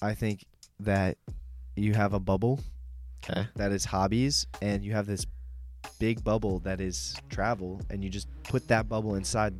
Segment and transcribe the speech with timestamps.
[0.00, 0.44] I think
[0.80, 1.16] that
[1.76, 2.60] you have a bubble
[3.28, 3.46] Okay.
[3.56, 5.26] that is hobbies, and you have this
[5.98, 9.54] big bubble that is travel, and you just put that bubble inside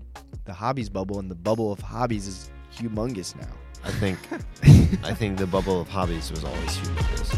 [0.45, 3.53] the hobbies bubble, and the bubble of hobbies is humongous now.
[3.85, 4.19] I think
[5.04, 7.34] I think the bubble of hobbies was always humongous.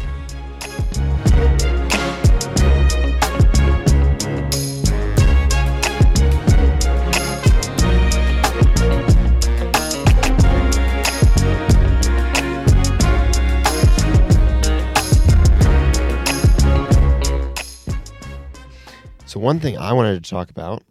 [19.31, 20.83] So one thing I wanted to talk about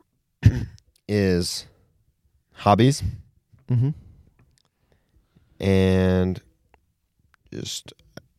[1.07, 1.67] is
[2.55, 3.03] hobbies
[3.71, 3.91] Mm-hmm.
[5.63, 6.41] and
[7.53, 7.93] just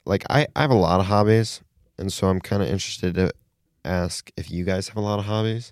[0.03, 1.61] like I, I have a lot of hobbies
[1.99, 3.31] and so i'm kind of interested to
[3.85, 5.71] ask if you guys have a lot of hobbies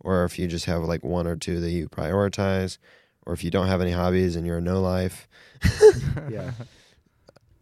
[0.00, 2.78] or if you just have like one or two that you prioritize
[3.26, 5.28] or if you don't have any hobbies and you're a no life
[6.28, 6.50] Yeah.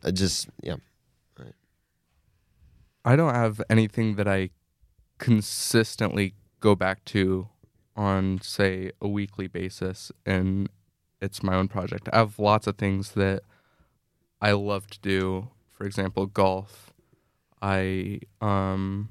[0.03, 0.77] I just yeah
[3.05, 4.49] I don't have anything that I
[5.19, 7.49] consistently go back to
[7.97, 10.69] on, say, a weekly basis, and
[11.21, 12.09] it's my own project.
[12.13, 13.43] I have lots of things that
[14.41, 15.49] I love to do.
[15.73, 16.93] For example, golf.
[17.61, 19.11] I um,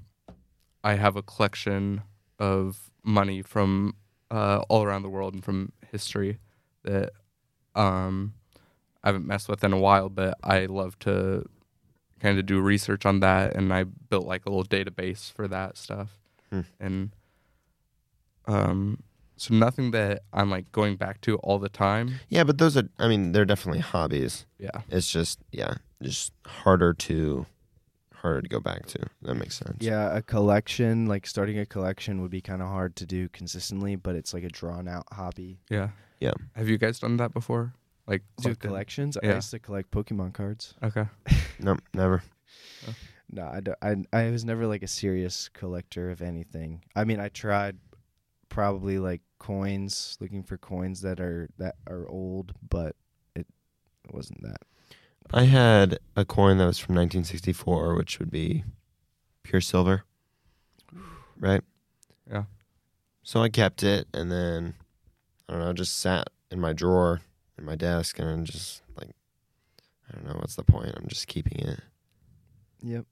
[0.83, 2.03] I have a collection
[2.39, 3.95] of money from
[4.29, 6.39] uh, all around the world and from history
[6.83, 7.11] that
[7.75, 8.33] um,
[9.03, 11.45] I haven't messed with in a while, but I love to
[12.25, 13.81] kind of do research on that and I
[14.11, 16.09] built like a little database for that stuff.
[16.51, 16.61] Hmm.
[16.79, 16.97] And
[18.47, 19.03] um
[19.37, 22.07] so nothing that I'm like going back to all the time.
[22.29, 24.77] yeah but those are i mean they're definitely hobbies Yeah.
[24.89, 27.45] it's just yeah just harder to
[28.21, 32.21] harder to go back to that makes sense Yeah, a collection, like starting a collection
[32.21, 35.59] would be kind of hard to do consistently, but it's like a drawn out hobby.
[35.69, 35.89] Yeah.
[36.19, 36.33] Yeah.
[36.55, 37.73] Have you guys done that before?
[38.07, 39.17] Like Do collected- collections?
[39.21, 40.73] I used to collect Pokemon cards.
[40.81, 41.05] Okay.
[41.59, 42.21] no never
[43.29, 46.83] No, I, don't- I, I was never like a serious collector of anything.
[46.95, 47.77] I mean, I tried
[48.49, 52.95] probably like coins, looking for coins that are that are old, but
[53.35, 53.47] it
[54.11, 54.61] wasn't that.
[55.33, 58.63] I had a coin that was from 1964, which would be
[59.41, 60.03] pure silver,
[61.39, 61.61] right?
[62.31, 62.43] Yeah.
[63.23, 64.75] So I kept it, and then
[65.49, 67.21] I don't know, just sat in my drawer
[67.57, 69.09] in my desk, and I'm just like,
[70.09, 70.93] I don't know, what's the point?
[70.95, 71.79] I'm just keeping it.
[72.81, 73.05] Yep.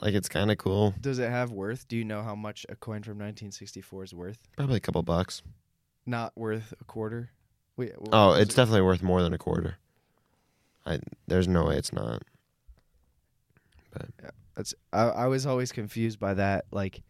[0.00, 1.88] Like it's kind of cool, Does it have worth?
[1.88, 4.38] Do you know how much a coin from 1964 is worth?
[4.56, 5.42] probably a couple bucks.
[6.06, 7.30] Not worth a quarter.
[7.76, 7.92] Wait.
[8.12, 8.56] Oh, it's it?
[8.56, 9.76] definitely worth more than a quarter.
[10.86, 12.22] I there's no way it's not.
[14.54, 16.64] That's I, I was always confused by that.
[16.70, 17.02] Like,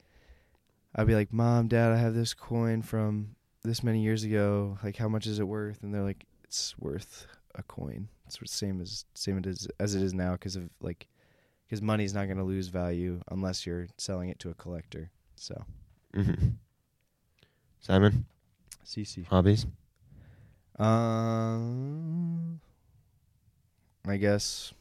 [0.94, 4.78] I'd be like, "Mom, Dad, I have this coin from this many years ago.
[4.82, 8.08] Like, how much is it worth?" And they're like, "It's worth a coin.
[8.28, 11.08] It's the same as same it is as it is now because of like,
[11.66, 15.64] because money's not going to lose value unless you're selling it to a collector." So,
[16.14, 16.34] hmm
[17.80, 18.26] Simon,
[18.84, 19.26] CC.
[19.28, 19.64] hobbies?
[20.78, 22.60] Um,
[24.06, 24.74] I guess.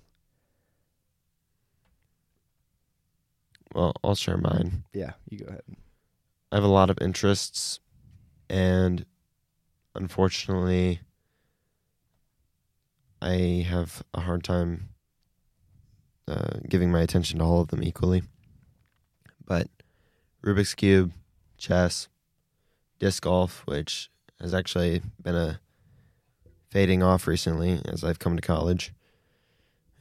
[3.74, 4.84] Well, I'll share mine.
[4.94, 5.64] Yeah, you go ahead.
[6.52, 7.79] I have a lot of interests,
[8.50, 9.06] and
[9.96, 11.00] unfortunately,
[13.22, 14.89] I have a hard time
[16.28, 18.23] uh, giving my attention to all of them equally.
[19.45, 19.67] But
[20.44, 21.13] Rubik's Cube,
[21.57, 22.09] chess,
[23.00, 25.59] disc golf, which has actually been a
[26.69, 28.94] fading off recently as I've come to college.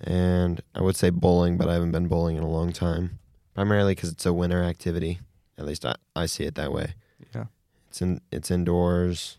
[0.00, 3.18] And I would say bowling, but I haven't been bowling in a long time.
[3.54, 5.20] Primarily because it's a winter activity.
[5.56, 6.94] At least I, I see it that way.
[7.34, 7.46] Yeah.
[7.88, 9.38] It's in it's indoors.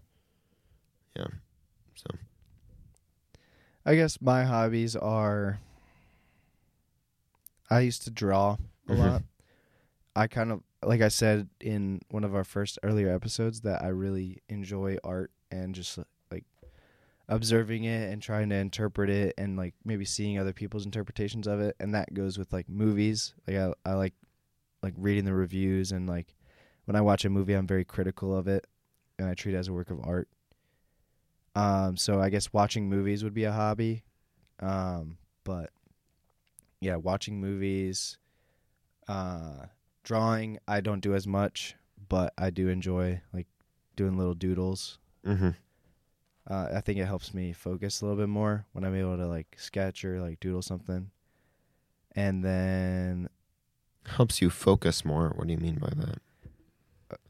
[1.15, 1.27] Yeah.
[3.87, 5.61] I guess my hobbies are.
[7.69, 8.57] I used to draw
[8.89, 8.97] a Mhm.
[8.97, 9.23] lot.
[10.13, 13.87] I kind of, like I said in one of our first earlier episodes, that I
[13.87, 15.97] really enjoy art and just
[16.29, 16.43] like
[17.29, 21.61] observing it and trying to interpret it and like maybe seeing other people's interpretations of
[21.61, 21.77] it.
[21.79, 23.35] And that goes with like movies.
[23.47, 24.15] Like I, I like
[24.83, 26.35] like reading the reviews and like
[26.83, 28.67] when I watch a movie, I'm very critical of it
[29.17, 30.27] and I treat it as a work of art.
[31.57, 34.03] Um, so I guess watching movies would be a hobby.
[34.59, 35.71] Um, but
[36.81, 38.17] yeah, watching movies,
[39.07, 39.65] uh,
[40.03, 41.75] drawing, I don't do as much,
[42.09, 43.47] but I do enjoy like
[43.95, 44.99] doing little doodles.
[45.25, 45.49] hmm
[46.47, 49.27] Uh, I think it helps me focus a little bit more when I'm able to
[49.27, 51.09] like sketch or like doodle something.
[52.15, 53.29] And then,
[54.05, 55.29] helps you focus more.
[55.35, 56.19] What do you mean by that?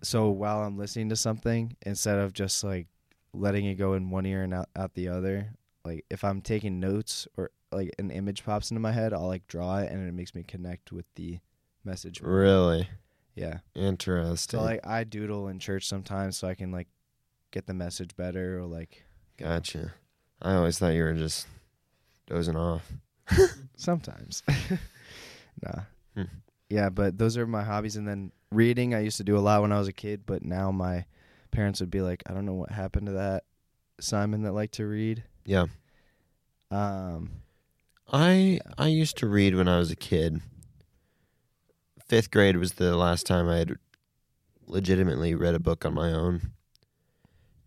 [0.02, 2.88] so while I'm listening to something, instead of just like
[3.34, 5.52] letting it go in one ear and out, out the other,
[5.86, 9.48] like if I'm taking notes or like an image pops into my head, I'll like
[9.48, 11.40] draw it, and it makes me connect with the
[11.84, 12.22] message.
[12.22, 12.88] Really
[13.36, 13.60] Yeah.
[13.76, 14.60] interesting.
[14.60, 16.88] So like I doodle in church sometimes, so I can like
[17.52, 19.04] get the message better, or like
[19.38, 19.94] gotcha.
[20.42, 21.48] I always thought you were just
[22.28, 22.92] dozing off.
[23.76, 24.44] sometimes.
[25.64, 25.82] nah.
[26.16, 26.24] Hmm.
[26.70, 29.62] Yeah, but those are my hobbies, and then reading I used to do a lot
[29.62, 31.06] when I was a kid, but now my
[31.52, 33.44] parents would be like, I don't know what happened to that
[34.00, 35.24] Simon that liked to read.
[35.46, 35.66] Yeah.
[36.72, 37.32] Um.
[38.12, 40.42] I I used to read when I was a kid.
[42.06, 43.76] Fifth grade was the last time I had
[44.66, 46.54] legitimately read a book on my own.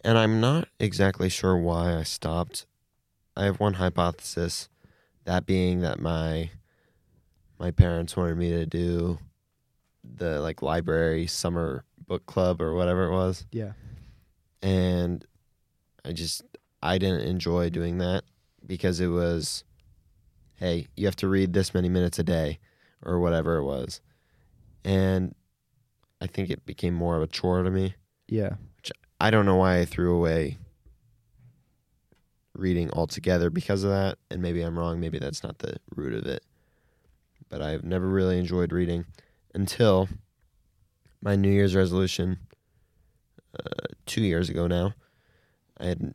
[0.02, 2.66] And I'm not exactly sure why I stopped.
[3.36, 4.68] I have one hypothesis,
[5.24, 6.50] that being that my
[7.58, 9.18] my parents wanted me to do
[10.02, 13.72] the like library summer book club or whatever it was Yeah.
[14.62, 15.24] and
[16.04, 16.42] I just
[16.82, 18.24] I didn't enjoy doing that
[18.66, 19.62] because it was
[20.56, 22.58] hey, you have to read this many minutes a day
[23.02, 24.00] or whatever it was.
[24.84, 25.34] And
[26.20, 27.94] I think it became more of a chore to me.
[28.28, 28.54] Yeah.
[28.76, 28.90] Which
[29.20, 30.58] I don't know why I threw away
[32.54, 36.26] reading altogether because of that, and maybe I'm wrong, maybe that's not the root of
[36.26, 36.44] it.
[37.48, 39.06] But I've never really enjoyed reading
[39.54, 40.08] until
[41.22, 42.38] my New Year's resolution
[43.58, 44.94] uh, 2 years ago now.
[45.78, 46.14] I had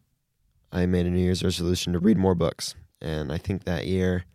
[0.72, 4.25] I made a New Year's resolution to read more books, and I think that year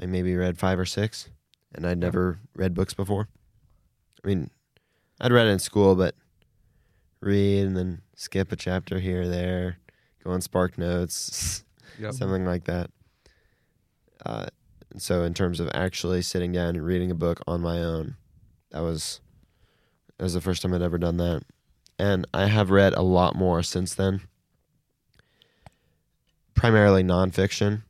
[0.00, 1.28] I maybe read 5 or 6,
[1.74, 3.28] and I'd never read books before.
[4.24, 4.50] I mean,
[5.20, 6.14] I'd read it in school, but
[7.20, 9.78] read and then skip a chapter here or there,
[10.24, 11.64] go on Spark Notes,
[12.00, 12.12] Yep.
[12.14, 12.90] something like that.
[14.24, 14.46] Uh,
[14.96, 18.16] so in terms of actually sitting down and reading a book on my own,
[18.70, 19.20] that was
[20.22, 21.42] that was the first time I'd ever done that,
[21.98, 24.20] and I have read a lot more since then.
[26.54, 27.82] Primarily nonfiction.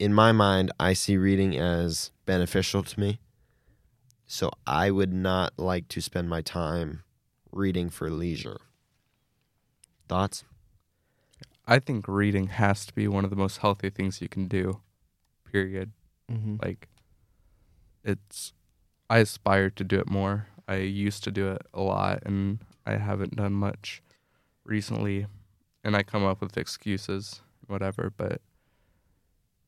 [0.00, 3.20] In my mind, I see reading as beneficial to me.
[4.26, 7.04] So I would not like to spend my time
[7.52, 8.58] reading for leisure.
[10.08, 10.42] Thoughts?
[11.64, 14.80] I think reading has to be one of the most healthy things you can do.
[15.52, 15.92] Period.
[16.28, 16.56] Mm-hmm.
[16.60, 16.88] Like
[18.02, 18.52] it's
[19.08, 20.48] I aspire to do it more.
[20.66, 24.02] I used to do it a lot and I haven't done much
[24.64, 25.26] recently
[25.82, 28.40] and I come up with excuses whatever, but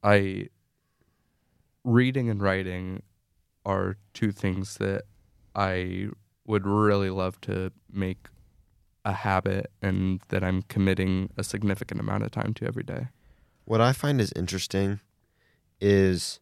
[0.03, 0.49] I
[1.85, 3.03] reading and writing
[3.65, 5.03] are two things that
[5.55, 6.09] I
[6.47, 8.29] would really love to make
[9.05, 13.09] a habit and that I'm committing a significant amount of time to every day.
[13.65, 15.01] What I find is interesting
[15.81, 16.41] is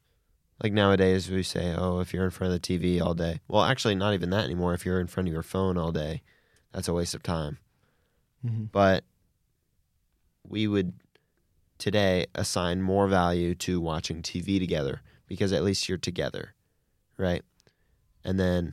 [0.64, 3.38] like nowadays we say, oh, if you're in front of the TV all day.
[3.48, 4.72] Well, actually, not even that anymore.
[4.72, 6.22] If you're in front of your phone all day,
[6.72, 7.58] that's a waste of time.
[8.42, 8.64] Mm-hmm.
[8.72, 9.04] But
[10.48, 10.94] we would
[11.76, 16.54] today assign more value to watching TV together because at least you're together,
[17.18, 17.42] right?
[18.24, 18.72] And then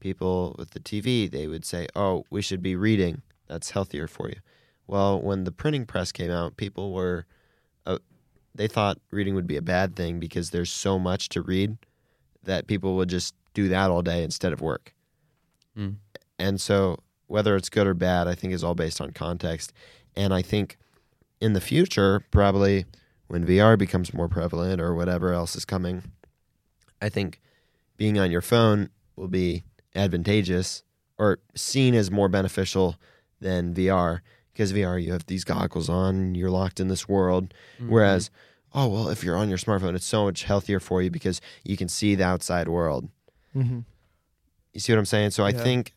[0.00, 3.22] people with the TV, they would say, oh, we should be reading.
[3.46, 4.40] That's healthier for you.
[4.88, 7.26] Well, when the printing press came out, people were,
[8.58, 11.78] they thought reading would be a bad thing because there's so much to read
[12.42, 14.92] that people would just do that all day instead of work.
[15.76, 15.94] Mm.
[16.40, 19.72] And so, whether it's good or bad, I think is all based on context.
[20.16, 20.76] And I think
[21.40, 22.84] in the future, probably
[23.28, 26.02] when VR becomes more prevalent or whatever else is coming,
[27.00, 27.40] I think
[27.96, 29.62] being on your phone will be
[29.94, 30.82] advantageous
[31.16, 32.96] or seen as more beneficial
[33.40, 34.20] than VR
[34.58, 37.54] because VR you have these goggles on, you're locked in this world.
[37.78, 38.28] Whereas,
[38.74, 41.76] oh well, if you're on your smartphone, it's so much healthier for you because you
[41.76, 43.08] can see the outside world.
[43.54, 43.80] Mm-hmm.
[44.74, 45.30] You see what I'm saying?
[45.30, 45.62] So I Yeah.
[45.62, 45.94] think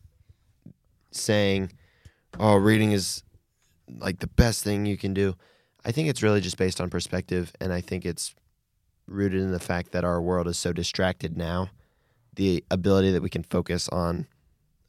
[1.10, 1.72] saying,
[2.38, 3.24] "Oh, reading is
[3.98, 5.34] like the best thing you can do,"
[5.84, 8.32] I think it's really just based on perspective, and I think it's
[9.08, 11.70] rooted in the fact that our world is so distracted now.
[12.36, 14.28] The ability that we can focus on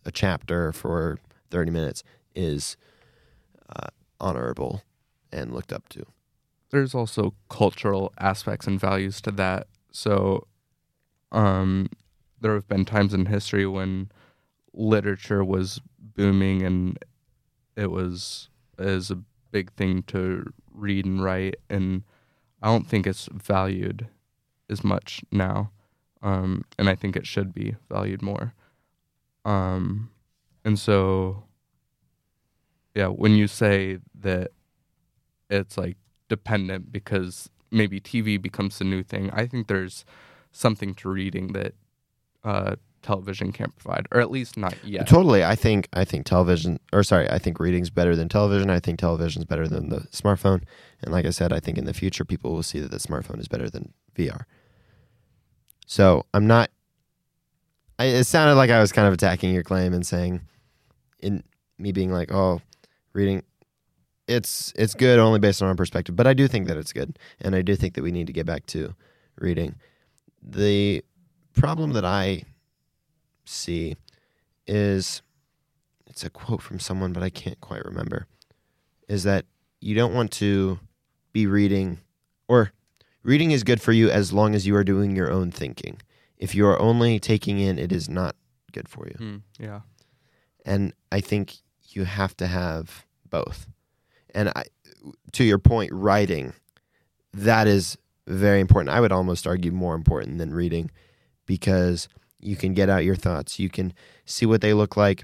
[0.06, 1.18] a chapter for
[1.50, 2.04] 30 minutes
[2.36, 2.78] is
[3.76, 3.88] uh,
[4.20, 4.84] honorable
[5.32, 6.06] and looked up to.
[6.72, 9.68] there's also cultural aspects and values to that.
[9.92, 10.48] So,
[11.32, 11.88] um,
[12.42, 14.10] there have been times in history when
[14.74, 16.98] literature was booming and
[17.76, 18.50] it was
[18.80, 19.20] is a
[19.52, 22.04] big thing to read and write, and
[22.62, 24.08] I don't think it's valued
[24.70, 25.72] as much now,
[26.22, 28.54] um, and I think it should be valued more.
[29.46, 30.10] Um,
[30.66, 31.44] and so,
[32.96, 34.52] yeah, when you say that
[35.50, 35.98] it's like
[36.30, 39.30] dependent because maybe TV becomes the new thing.
[39.32, 40.06] I think there's
[40.52, 41.74] something to reading that
[42.44, 45.08] uh, television can't provide, or at least not yet.
[45.08, 45.44] Totally.
[45.44, 48.70] I think I think television or sorry, I think reading's better than television.
[48.70, 50.64] I think television's better than the smartphone.
[51.02, 53.40] And like I said, I think in the future people will see that the smartphone
[53.40, 54.44] is better than VR.
[55.86, 56.70] So I'm not
[58.00, 60.42] I, it sounded like I was kind of attacking your claim and saying
[61.20, 61.44] in
[61.78, 62.62] me being like, oh,
[63.14, 63.44] reading
[64.28, 66.16] it's it's good only based on our perspective.
[66.16, 67.18] But I do think that it's good.
[67.42, 68.96] And I do think that we need to get back to
[69.38, 69.76] reading.
[70.42, 71.04] The
[71.54, 72.44] problem that I
[73.46, 73.96] see
[74.66, 75.22] is
[76.08, 78.28] it's a quote from someone, but I can't quite remember.
[79.08, 79.46] Is that
[79.82, 80.80] you don't want to
[81.34, 82.00] be reading,
[82.48, 82.72] or
[83.24, 86.02] reading is good for you as long as you are doing your own thinking.
[86.38, 88.36] If you are only taking in, it is not
[88.72, 89.16] good for you.
[89.18, 89.82] Hmm, yeah.
[90.66, 91.58] And I think
[91.96, 93.68] you have to have both.
[94.34, 94.64] And I,
[95.34, 96.54] to your point, writing,
[97.34, 97.98] that is
[98.28, 98.96] very important.
[98.96, 100.92] I would almost argue more important than reading
[101.46, 102.08] because
[102.40, 103.60] you can get out your thoughts.
[103.60, 103.94] You can
[104.26, 105.24] see what they look like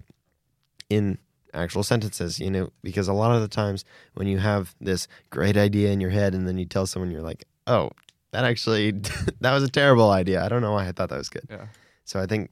[0.90, 1.18] in
[1.54, 5.58] actual sentences, you know, because a lot of the times when you have this great
[5.58, 7.90] idea in your head and then you tell someone, you're like, oh,
[8.32, 8.92] that actually,
[9.42, 10.44] that was a terrible idea.
[10.44, 11.46] I don't know why I thought that was good.
[11.50, 11.68] Yeah.
[12.06, 12.52] So I think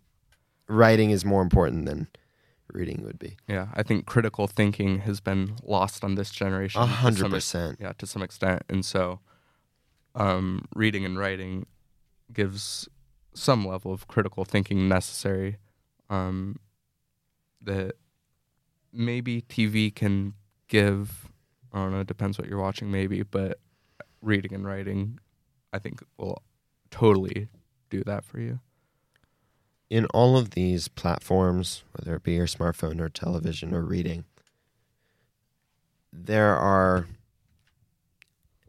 [0.68, 2.08] writing is more important than
[2.78, 3.38] reading would be.
[3.48, 3.68] Yeah.
[3.74, 6.82] I think critical thinking has been lost on this generation.
[6.82, 7.78] A hundred percent.
[7.82, 8.64] Yeah, to some extent.
[8.70, 9.20] And so
[10.16, 11.66] um, reading and writing
[12.32, 12.88] gives
[13.34, 15.58] some level of critical thinking necessary
[16.10, 16.60] um,
[17.62, 17.96] that
[18.94, 20.34] maybe TV can
[20.68, 21.30] give.
[21.74, 23.60] I don't know, it depends what you're watching, maybe, but
[24.22, 25.20] reading and writing,
[25.74, 26.42] I think, will
[26.90, 27.50] totally
[27.90, 28.60] do that for you.
[29.90, 34.26] In all of these platforms, whether it be your smartphone or television or reading,
[36.12, 37.08] there are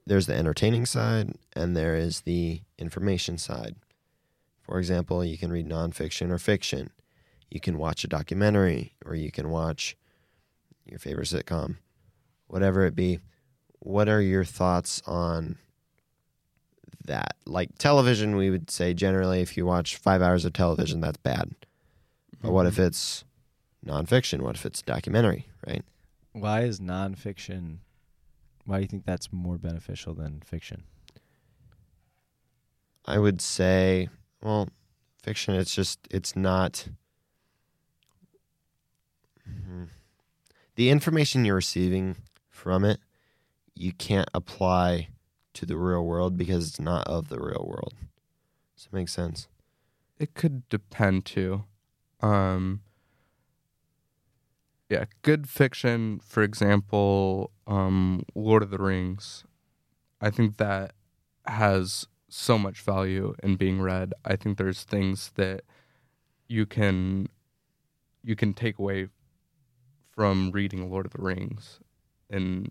[0.07, 3.77] there's the entertaining side and there is the information side.
[4.63, 6.91] For example, you can read nonfiction or fiction.
[7.51, 9.97] You can watch a documentary or you can watch
[10.87, 11.77] your favorite sitcom,
[12.47, 13.21] whatever it be.
[13.81, 15.59] What are your thoughts on
[17.09, 17.37] that?
[17.45, 21.51] Like television, we would say generally if you watch five hours of television, that's bad.
[22.41, 23.25] But what if it's
[23.85, 24.41] nonfiction?
[24.43, 25.85] What if it's documentary, right?
[26.33, 27.79] Why is nonfiction?
[28.65, 30.85] Why do you think that's more beneficial than fiction?
[33.05, 34.09] I would say,
[34.43, 34.69] well,
[35.23, 36.87] fiction, it's just, it's not.
[39.49, 39.89] Mhm.
[40.77, 42.17] The information you're receiving
[42.51, 43.01] from it,
[43.75, 45.09] you can't apply
[45.59, 47.95] to the real world because it's not of the real world.
[48.77, 49.49] Does it make sense?
[50.17, 51.65] It could depend too.
[52.21, 52.83] Um,
[54.89, 59.43] yeah, good fiction, for example, um, Lord of the Rings.
[60.21, 60.93] I think that
[61.45, 64.15] has so much value in being read.
[64.25, 65.63] I think there's things that
[66.47, 67.29] you can
[68.23, 69.09] you can take away
[70.11, 71.81] from reading Lord of the Rings,
[72.31, 72.71] and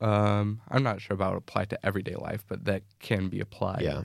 [0.00, 3.82] um, I'm not sure about apply to everyday life, but that can be applied.
[3.82, 4.02] yeah.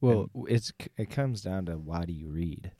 [0.00, 2.72] Well, it's it comes down to why do you read,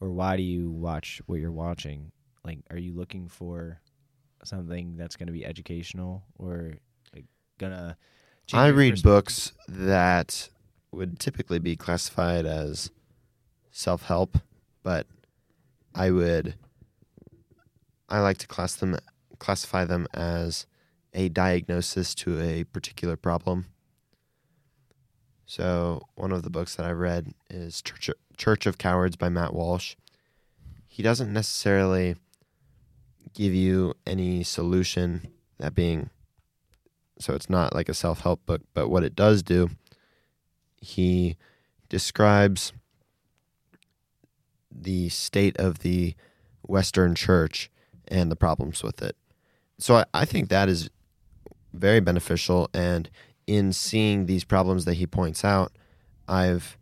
[0.00, 2.12] or why do you watch what you're watching?
[2.44, 3.80] Like, are you looking for
[4.44, 6.74] something that's going to be educational or
[7.14, 7.24] like
[7.58, 7.96] gonna?
[8.46, 10.50] change I read books that
[10.90, 12.90] would typically be classified as
[13.70, 14.36] self help,
[14.82, 15.06] but
[15.94, 16.54] I would
[18.08, 18.98] I like to class them
[19.38, 20.66] classify them as
[21.14, 23.66] a diagnosis to a particular problem.
[25.46, 29.28] So one of the books that I read is Church of, Church of Cowards by
[29.28, 29.96] Matt Walsh.
[30.88, 32.16] He doesn't necessarily
[33.34, 35.28] give you any solution,
[35.58, 36.10] that being
[37.18, 39.70] so it's not like a self help book, but what it does do,
[40.80, 41.36] he
[41.88, 42.72] describes
[44.70, 46.14] the state of the
[46.62, 47.70] Western church
[48.08, 49.16] and the problems with it.
[49.78, 50.90] So I, I think that is
[51.72, 52.68] very beneficial.
[52.74, 53.08] And
[53.46, 55.72] in seeing these problems that he points out,
[56.28, 56.78] I've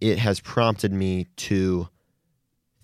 [0.00, 1.88] it has prompted me to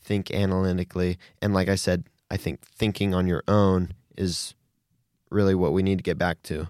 [0.00, 1.18] think analytically.
[1.42, 4.54] And like I said, I think thinking on your own is
[5.30, 6.68] really what we need to get back to.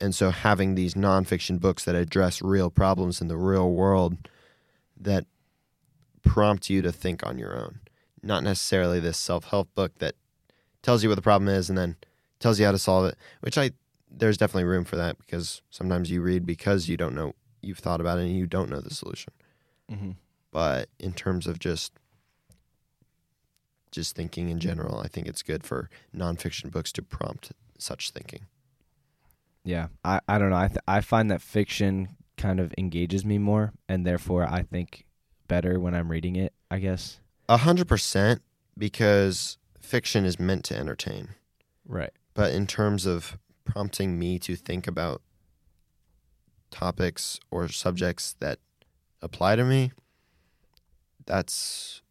[0.00, 4.16] And so having these nonfiction books that address real problems in the real world
[4.98, 5.26] that
[6.22, 7.80] prompt you to think on your own.
[8.22, 10.14] Not necessarily this self help book that
[10.82, 11.96] tells you what the problem is and then
[12.40, 13.70] tells you how to solve it, which I
[14.16, 18.00] there's definitely room for that because sometimes you read because you don't know you've thought
[18.00, 19.32] about it and you don't know the solution.
[19.90, 20.16] Mhm.
[20.50, 21.92] But in terms of just
[23.90, 28.46] just thinking in general, I think it's good for nonfiction books to prompt such thinking.
[29.64, 30.56] Yeah, I, I don't know.
[30.56, 35.06] I th- I find that fiction kind of engages me more, and therefore I think
[35.48, 36.52] better when I'm reading it.
[36.70, 37.20] I guess.
[37.48, 38.42] A hundred percent
[38.76, 41.28] because fiction is meant to entertain.
[41.86, 42.10] Right.
[42.34, 45.22] But in terms of prompting me to think about
[46.70, 48.58] topics or subjects that
[49.22, 49.92] apply to me,
[51.26, 52.02] that's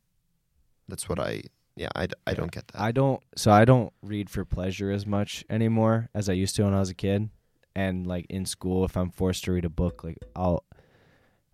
[0.88, 1.44] that's what I
[1.76, 2.82] yeah, I, I don't get that.
[2.82, 3.22] I don't.
[3.36, 6.80] So I don't read for pleasure as much anymore as I used to when I
[6.80, 7.30] was a kid.
[7.76, 10.64] And like in school, if I'm forced to read a book, like I'll,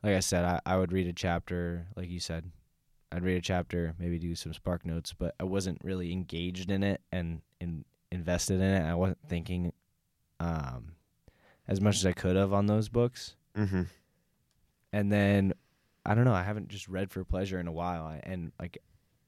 [0.03, 2.51] like I said, I, I would read a chapter, like you said,
[3.11, 6.83] I'd read a chapter, maybe do some spark notes, but I wasn't really engaged in
[6.83, 8.85] it and in, invested in it.
[8.85, 9.71] I wasn't thinking,
[10.39, 10.93] um,
[11.67, 13.35] as much as I could have on those books.
[13.55, 13.83] mm-hmm.
[14.93, 15.53] and then
[16.05, 16.33] I don't know.
[16.33, 18.79] I haven't just read for pleasure in a while, I, and like,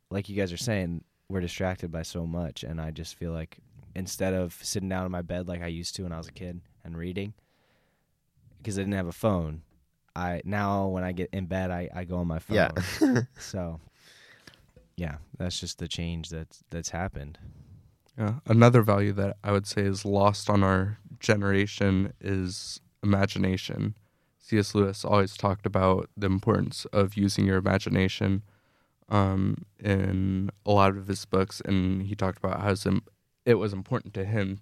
[0.09, 3.59] like you guys are saying, we're distracted by so much, and I just feel like
[3.95, 6.31] instead of sitting down in my bed like I used to when I was a
[6.31, 7.33] kid and reading,
[8.57, 9.61] because I didn't have a phone,
[10.15, 12.55] I now when I get in bed, I, I go on my phone.
[12.55, 13.21] Yeah.
[13.39, 13.79] so,
[14.95, 17.37] yeah, that's just the change that's that's happened.
[18.17, 18.35] Yeah.
[18.45, 23.95] Another value that I would say is lost on our generation is imagination.
[24.39, 24.75] C.S.
[24.75, 28.43] Lewis always talked about the importance of using your imagination
[29.09, 32.99] um, in a lot of his books, and he talked about how
[33.45, 34.59] it was important to him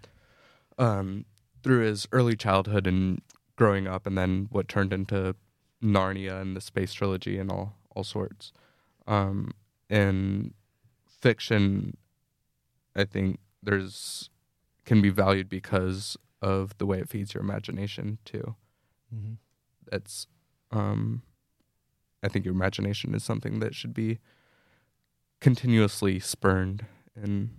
[0.77, 1.25] um,
[1.63, 3.21] through his early childhood and
[3.55, 5.35] growing up, and then what turned into
[5.83, 8.53] Narnia and the space trilogy and all all sorts.
[9.07, 9.51] Um,
[9.89, 10.53] and
[11.07, 11.97] fiction
[12.95, 14.29] I think there's
[14.85, 18.55] can be valued because of the way it feeds your imagination too.
[19.13, 19.33] Mm-hmm.
[19.91, 20.27] That's
[20.71, 21.23] um
[22.23, 24.19] I think your imagination is something that should be
[25.39, 27.49] continuously spurned and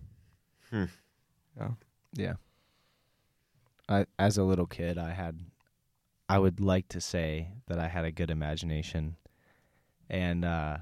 [0.70, 0.84] Hmm.
[1.58, 1.70] yeah.
[2.14, 2.34] Yeah.
[3.88, 5.40] I as a little kid, I had
[6.28, 9.16] I would like to say that I had a good imagination.
[10.08, 10.78] And uh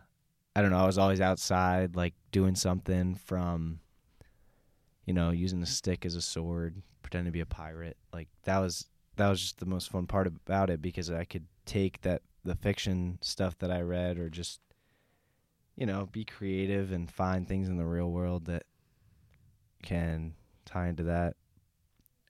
[0.55, 3.81] I don't know, I was always outside like doing something from
[5.08, 7.96] you know, using a stick as a sword, pretending to be a pirate.
[8.12, 8.86] Like that was
[9.16, 12.54] that was just the most fun part about it because I could take that the
[12.54, 14.60] fiction stuff that I read or just
[15.76, 18.64] you know, be creative and find things in the real world that
[19.82, 20.34] can
[20.66, 21.36] tie into that.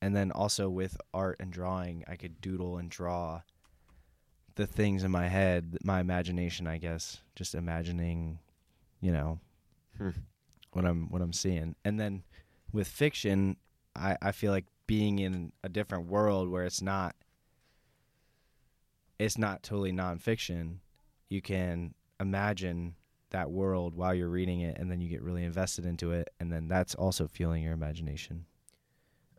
[0.00, 3.40] And then also with art and drawing, I could doodle and draw
[4.54, 8.38] the things in my head, my imagination, I guess, just imagining,
[9.00, 9.40] you know,
[9.96, 10.10] Hmm.
[10.72, 11.74] what I'm what I'm seeing.
[11.84, 12.22] And then
[12.72, 13.56] with fiction,
[13.94, 17.14] I I feel like being in a different world where it's not
[19.18, 20.78] it's not totally nonfiction.
[21.28, 22.94] You can imagine
[23.30, 26.50] that world while you're reading it and then you get really invested into it and
[26.50, 28.46] then that's also fueling your imagination.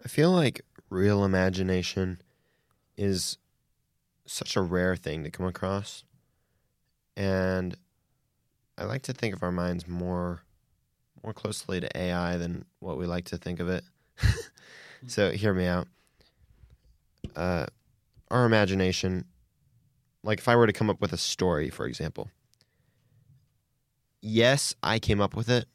[0.04, 2.22] I feel like real imagination
[2.98, 3.38] is
[4.26, 6.04] such a rare thing to come across.
[7.18, 7.76] And
[8.78, 10.44] I like to think of our minds more
[11.24, 13.84] more closely to AI than what we like to think of it.
[15.08, 15.88] so hear me out.
[17.36, 17.66] Uh,
[18.32, 19.26] our imagination,
[20.24, 22.30] like if I were to come up with a story, for example,
[24.22, 25.66] yes, I came up with it,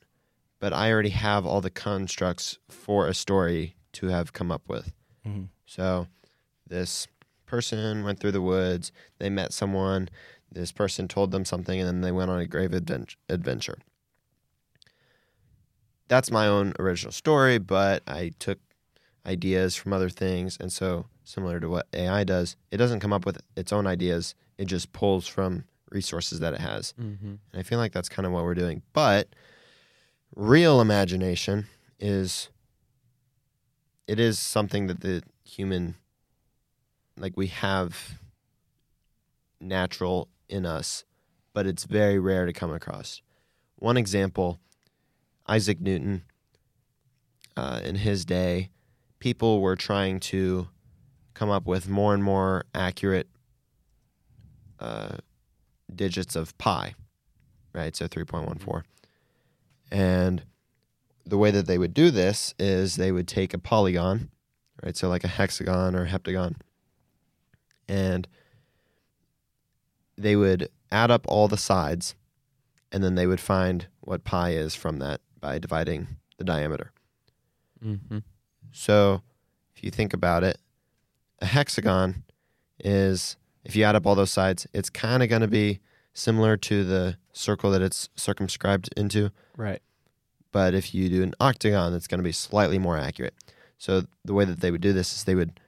[0.60, 4.92] but I already have all the constructs for a story to have come up with.
[5.26, 5.44] Mm-hmm.
[5.66, 6.08] So
[6.66, 7.06] this
[7.46, 10.08] person went through the woods, they met someone,
[10.50, 13.78] this person told them something, and then they went on a grave advent- adventure.
[16.08, 18.58] That's my own original story, but I took
[19.26, 20.56] ideas from other things.
[20.60, 24.34] And so, similar to what AI does, it doesn't come up with its own ideas,
[24.58, 26.92] it just pulls from resources that it has.
[27.00, 27.26] Mm-hmm.
[27.26, 28.82] And I feel like that's kind of what we're doing.
[28.92, 29.28] But
[30.34, 31.66] real imagination
[31.98, 32.50] is
[34.06, 35.94] it is something that the human
[37.16, 38.18] like we have
[39.60, 41.04] natural in us,
[41.52, 43.22] but it's very rare to come across.
[43.76, 44.58] One example,
[45.46, 46.22] Isaac Newton,
[47.56, 48.70] uh, in his day,
[49.18, 50.68] people were trying to
[51.34, 53.28] come up with more and more accurate
[54.80, 55.16] uh,
[55.94, 56.94] digits of pi,
[57.72, 57.94] right?
[57.94, 58.82] So 3.14.
[59.90, 60.42] And
[61.26, 64.30] the way that they would do this is they would take a polygon,
[64.82, 64.96] right?
[64.96, 66.56] So like a hexagon or a heptagon,
[67.88, 68.26] and
[70.16, 72.14] they would add up all the sides,
[72.92, 76.06] and then they would find what pi is from that by dividing
[76.38, 76.90] the diameter.
[77.84, 78.20] Mm-hmm.
[78.72, 79.20] So
[79.76, 80.56] if you think about it,
[81.42, 82.24] a hexagon
[82.80, 85.80] is if you add up all those sides, it's kind of going to be
[86.14, 89.30] similar to the circle that it's circumscribed into.
[89.54, 89.82] Right.
[90.50, 93.34] But if you do an octagon, it's going to be slightly more accurate.
[93.76, 95.60] So the way that they would do this is they would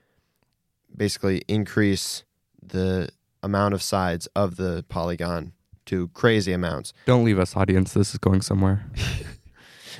[0.95, 2.23] basically increase
[2.63, 3.09] the
[3.43, 5.53] amount of sides of the polygon
[5.85, 6.93] to crazy amounts.
[7.05, 7.93] Don't leave us, audience.
[7.93, 8.83] This is going somewhere.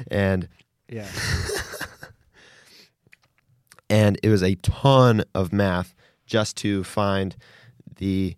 [0.09, 0.47] And
[0.89, 1.07] Yeah.
[3.89, 5.93] and it was a ton of math
[6.25, 7.35] just to find
[7.97, 8.35] the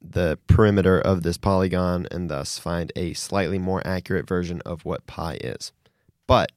[0.00, 5.06] the perimeter of this polygon and thus find a slightly more accurate version of what
[5.06, 5.72] pi is.
[6.26, 6.50] But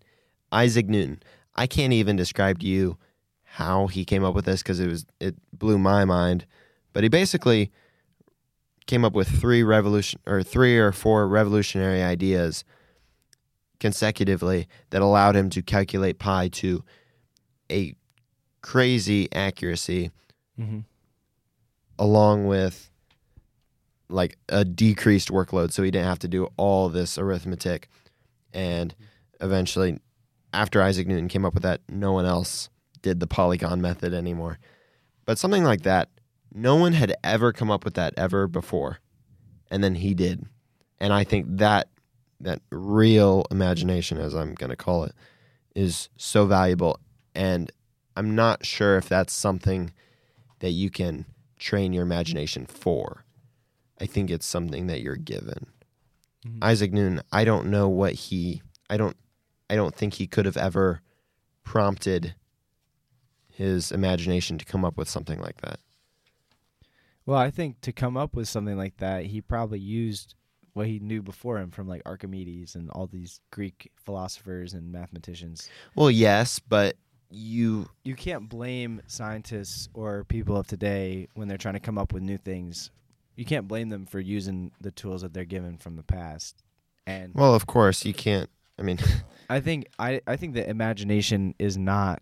[0.52, 1.22] Isaac Newton,
[1.56, 2.98] I can't even describe to you
[3.44, 6.46] how he came up with this because it was it blew my mind.
[6.94, 7.72] But he basically
[8.88, 12.64] came up with three revolution or three or four revolutionary ideas
[13.80, 16.84] consecutively that allowed him to calculate pi to
[17.72, 17.96] a
[18.62, 20.12] crazy accuracy
[20.60, 20.80] Mm-hmm.
[22.00, 22.90] along with
[24.08, 25.74] like a decreased workload.
[25.74, 27.90] So he didn't have to do all this arithmetic.
[28.54, 28.96] And
[29.42, 30.00] eventually
[30.54, 32.70] after Isaac Newton came up with that no one else
[33.02, 34.60] did the polygon method anymore.
[35.26, 36.08] But something like that
[36.54, 39.00] no one had ever come up with that ever before.
[39.70, 40.46] And then he did.
[41.02, 41.90] And I think that
[42.40, 45.14] that real imagination as I'm going to call it
[45.76, 47.00] is so valuable
[47.34, 47.72] and
[48.16, 49.92] I'm not sure if that's something
[50.60, 51.26] that you can
[51.60, 53.26] train your imagination for.
[54.00, 55.68] I think it's something that you're given.
[56.46, 56.60] Mhm.
[56.62, 59.18] Isaac Newton, I don't know what he I don't
[59.70, 61.02] I don't think he could have ever
[61.64, 62.36] prompted
[63.50, 65.80] his imagination to come up with something like that.
[67.26, 70.36] Well, I think to come up with something like that, he probably used
[70.76, 75.70] what he knew before him from like Archimedes and all these Greek philosophers and mathematicians.
[75.96, 76.98] Well, yes, but
[77.32, 82.14] you You can't blame scientists or people of today when they're trying to come up
[82.14, 82.92] with new things.
[83.38, 86.62] You can't blame them for using the tools that they're given from the past.
[87.08, 89.00] And well, of course, you can't I mean
[89.50, 92.22] I think I, I think that imagination is not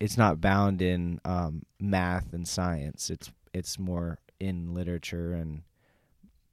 [0.00, 3.10] it's not bound in um, math and science.
[3.10, 5.62] It's it's more in literature and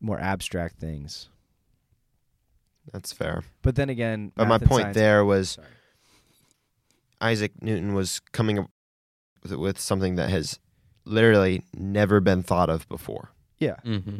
[0.02, 1.30] more abstract things.
[2.92, 3.44] that's fair.
[3.62, 5.68] But then again, But my point there was Sorry.
[7.22, 8.72] Isaac Newton was coming up
[9.44, 10.60] with, with something that has
[11.06, 13.30] literally never been thought of before.
[13.60, 13.76] Yeah.
[13.86, 14.20] Mm-hmm.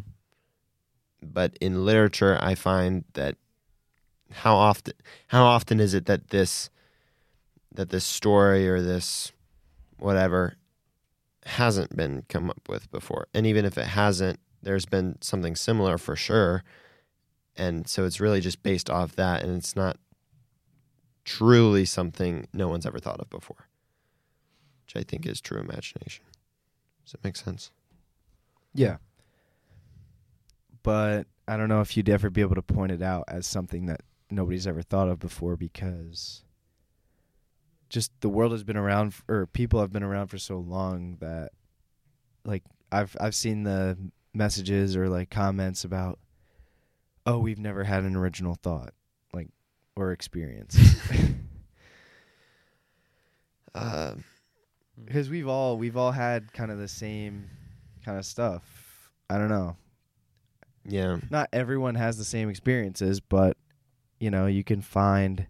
[1.24, 3.36] But in literature, I find that
[4.32, 4.94] how often
[5.28, 6.70] how often is it that this
[7.74, 9.32] that this story or this
[9.98, 10.56] whatever
[11.46, 15.98] hasn't been come up with before, and even if it hasn't, there's been something similar
[15.98, 16.64] for sure,
[17.56, 19.98] and so it's really just based off that, and it's not
[21.24, 23.68] truly something no one's ever thought of before,
[24.86, 26.26] which I think is true imagination.
[27.06, 27.72] Does that make sense?
[28.74, 28.98] Yeah.
[30.84, 33.86] But I don't know if you'd ever be able to point it out as something
[33.88, 36.44] that nobody's ever thought of before because
[37.90, 41.18] just the world has been around f- or people have been around for so long
[41.20, 41.52] that
[42.46, 43.98] like I've I've seen the
[44.34, 46.20] messages or like comments about
[47.26, 48.94] oh we've never had an original thought
[49.34, 49.50] like
[49.96, 50.78] or experience
[53.74, 54.16] Uh,
[55.06, 57.50] because we've all we've all had kind of the same
[58.04, 59.76] kind of stuff I don't know
[60.86, 61.18] yeah.
[61.30, 63.58] not everyone has the same experiences, but
[64.20, 65.48] you know, you can find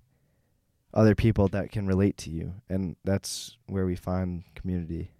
[0.93, 5.11] other people that can relate to you, and that's where we find community.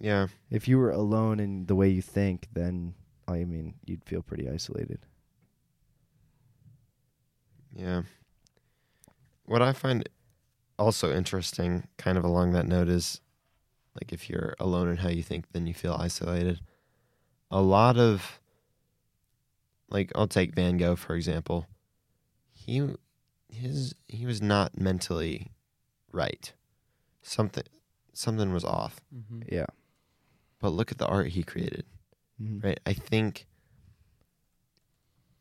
[0.00, 0.28] Yeah.
[0.50, 2.94] If you were alone in the way you think, then
[3.28, 5.00] I mean, you'd feel pretty isolated.
[7.72, 8.02] Yeah.
[9.44, 10.08] What I find
[10.78, 13.20] also interesting, kind of along that note, is
[13.94, 16.60] like if you're alone in how you think, then you feel isolated.
[17.50, 18.40] A lot of,
[19.88, 21.66] like, I'll take Van Gogh for example.
[22.52, 22.88] He,
[23.48, 25.48] his, he was not mentally
[26.12, 26.52] right.
[27.22, 27.64] Something,
[28.12, 29.00] something was off.
[29.14, 29.42] Mm-hmm.
[29.52, 29.66] Yeah.
[30.60, 31.84] But look at the art he created.
[32.40, 32.62] Mhm.
[32.64, 32.80] right?
[32.86, 33.46] I think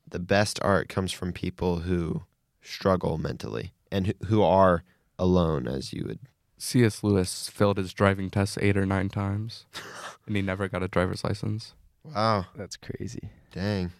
[0.07, 2.23] the best art comes from people who
[2.61, 4.83] struggle mentally and who, who are
[5.17, 6.19] alone, as you would.
[6.57, 7.03] C.S.
[7.03, 9.65] Lewis failed his driving test eight or nine times,
[10.27, 11.73] and he never got a driver's license.
[12.03, 13.29] Wow, That's crazy.
[13.51, 13.91] dang.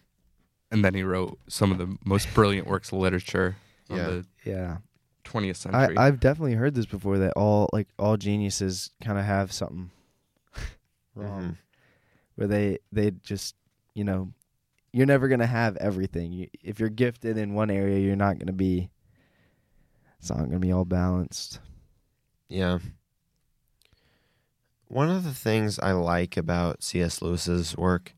[0.70, 3.56] And then he wrote some of the most brilliant works of literature
[3.88, 3.96] Yeah.
[3.96, 4.06] of
[4.44, 4.76] the Yeah.
[5.24, 5.96] 20th century.
[5.96, 9.90] I, I've definitely heard this before that all like all geniuses kind of have something
[11.14, 11.42] wrong.
[11.42, 11.56] Mhm.
[12.36, 13.54] where they they just
[13.94, 14.32] you know
[14.92, 16.32] you're never gonna have everything.
[16.32, 18.90] You, if you're gifted in one area, you're not gonna be.
[20.18, 21.60] It's not gonna be all balanced.
[22.48, 22.78] Yeah.
[24.88, 27.22] One of the things I like about C.S.
[27.22, 28.14] Lewis's work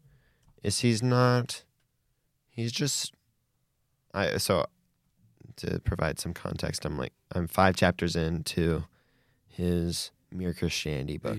[0.62, 1.64] is he's not
[2.48, 3.12] he's just
[4.14, 4.64] I so
[5.56, 8.84] to provide some context, I'm like I'm 5 chapters into
[9.48, 11.38] his Mere Christianity book.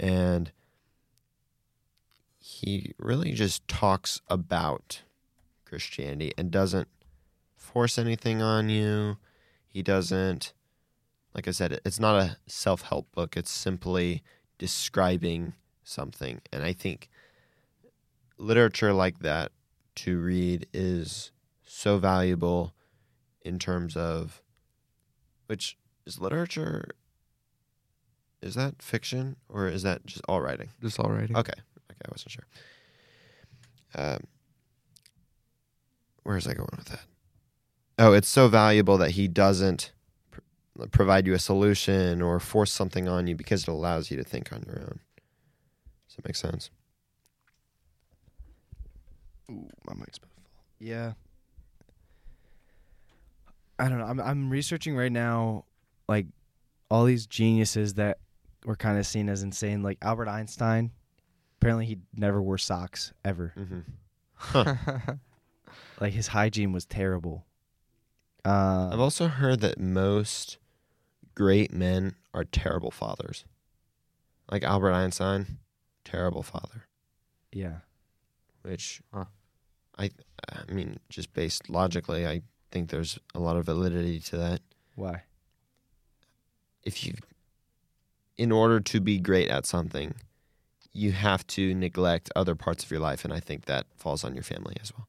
[0.00, 0.50] And
[2.38, 5.02] he really just talks about
[5.66, 6.88] Christianity and doesn't
[7.54, 9.18] force anything on you.
[9.68, 10.54] He doesn't,
[11.34, 13.36] like I said, it's not a self help book.
[13.36, 14.22] It's simply
[14.56, 15.52] describing
[15.84, 16.40] something.
[16.50, 17.10] And I think
[18.38, 19.52] literature like that
[19.96, 21.30] to read is
[21.62, 22.72] so valuable
[23.42, 24.42] in terms of
[25.46, 26.88] which is literature
[28.42, 31.36] is that fiction or is that just all writing Just all writing.
[31.36, 32.44] okay okay i wasn't sure
[33.94, 34.20] um
[36.22, 37.00] where is i going with that
[37.98, 39.92] oh it's so valuable that he doesn't
[40.30, 44.24] pr- provide you a solution or force something on you because it allows you to
[44.24, 45.00] think on your own
[46.08, 46.70] does that make sense
[49.50, 50.62] Ooh, my mic's about to fall.
[50.78, 51.12] Yeah.
[53.80, 54.04] I don't know.
[54.04, 55.64] I'm I'm researching right now,
[56.08, 56.26] like
[56.88, 58.18] all these geniuses that
[58.64, 60.90] were kind of seen as insane, like Albert Einstein.
[61.60, 63.54] Apparently, he never wore socks ever.
[63.56, 65.12] mm-hmm.
[66.00, 67.44] Like his hygiene was terrible.
[68.44, 70.56] Uh, I've also heard that most
[71.34, 73.44] great men are terrible fathers.
[74.50, 75.58] Like Albert Einstein,
[76.04, 76.86] terrible father.
[77.52, 77.80] yeah.
[78.62, 79.26] Which Huh.
[79.98, 80.10] I
[80.48, 84.60] I mean, just based logically, I think there's a lot of validity to that.
[84.96, 85.22] Why?
[86.82, 87.14] If you
[88.40, 90.14] in order to be great at something,
[90.94, 94.32] you have to neglect other parts of your life and I think that falls on
[94.32, 95.06] your family as well.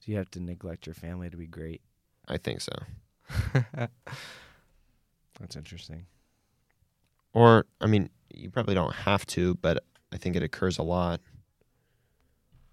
[0.00, 1.80] So you have to neglect your family to be great.
[2.28, 2.74] I think so.
[5.40, 6.04] That's interesting.
[7.32, 9.82] Or I mean, you probably don't have to, but
[10.12, 11.22] I think it occurs a lot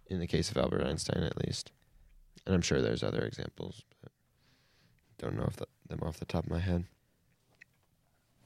[0.07, 1.71] in the case of Albert Einstein, at least.
[2.45, 4.11] And I'm sure there's other examples, but
[5.19, 6.83] don't know if the, them off the top of my head.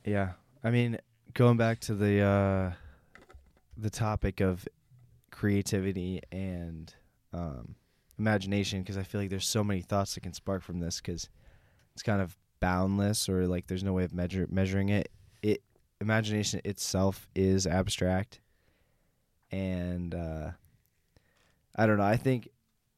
[0.06, 0.34] Yeah.
[0.64, 1.00] I mean,
[1.34, 2.72] going back to the uh
[3.78, 4.68] the topic of
[5.32, 6.94] creativity and
[7.34, 7.76] um
[8.18, 11.28] imagination because I feel like there's so many thoughts that can spark from this cuz
[11.94, 15.12] it's kind of boundless or like there's no way of measure measuring it.
[15.42, 15.64] It
[16.00, 18.40] imagination itself is abstract
[19.52, 20.52] and uh
[21.76, 22.04] I don't know.
[22.04, 22.48] I think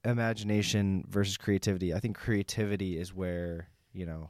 [0.04, 1.94] imagination versus creativity.
[1.94, 4.30] I think creativity is where, you know,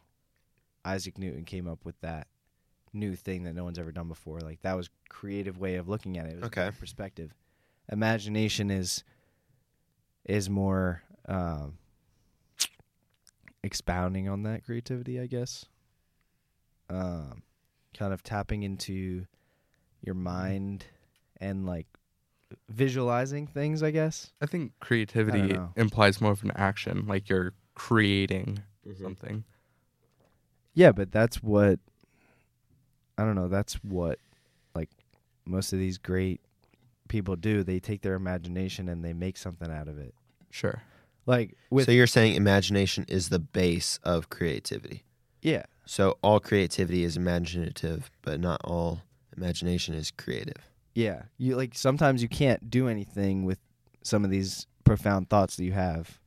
[0.86, 2.28] Isaac Newton came up with that
[2.94, 4.40] new thing that no one's ever done before.
[4.40, 6.34] Like that was creative way of looking at it.
[6.34, 6.72] It was Okay.
[6.80, 7.34] perspective.
[7.92, 9.04] Imagination is
[10.26, 11.78] is more um,
[13.64, 15.66] expounding on that creativity, I guess.
[16.90, 17.44] Um,
[17.98, 19.26] kind of tapping into
[20.02, 20.86] your mind
[21.40, 21.88] and like
[22.70, 24.32] visualizing things, I guess.
[24.42, 25.74] I think creativity know.
[25.76, 29.04] implies more of an action, like you're creating Mm-hmm.
[29.04, 29.44] something.
[30.74, 31.80] Yeah, but that's what
[33.18, 33.48] I don't know.
[33.48, 34.20] That's what
[34.76, 34.90] like
[35.46, 36.42] most of these great
[37.08, 37.64] people do.
[37.64, 40.14] They take their imagination and they make something out of it.
[40.52, 40.82] Sure.
[41.26, 45.04] Like with so you're saying imagination is the base of creativity.
[45.42, 49.02] yeah, So all creativity is imaginative, but not all
[49.36, 50.70] imagination is creative.
[50.96, 51.24] yeah.
[51.38, 53.60] You like sometimes you can't do anything with
[54.04, 56.20] some of these profound thoughts that you have.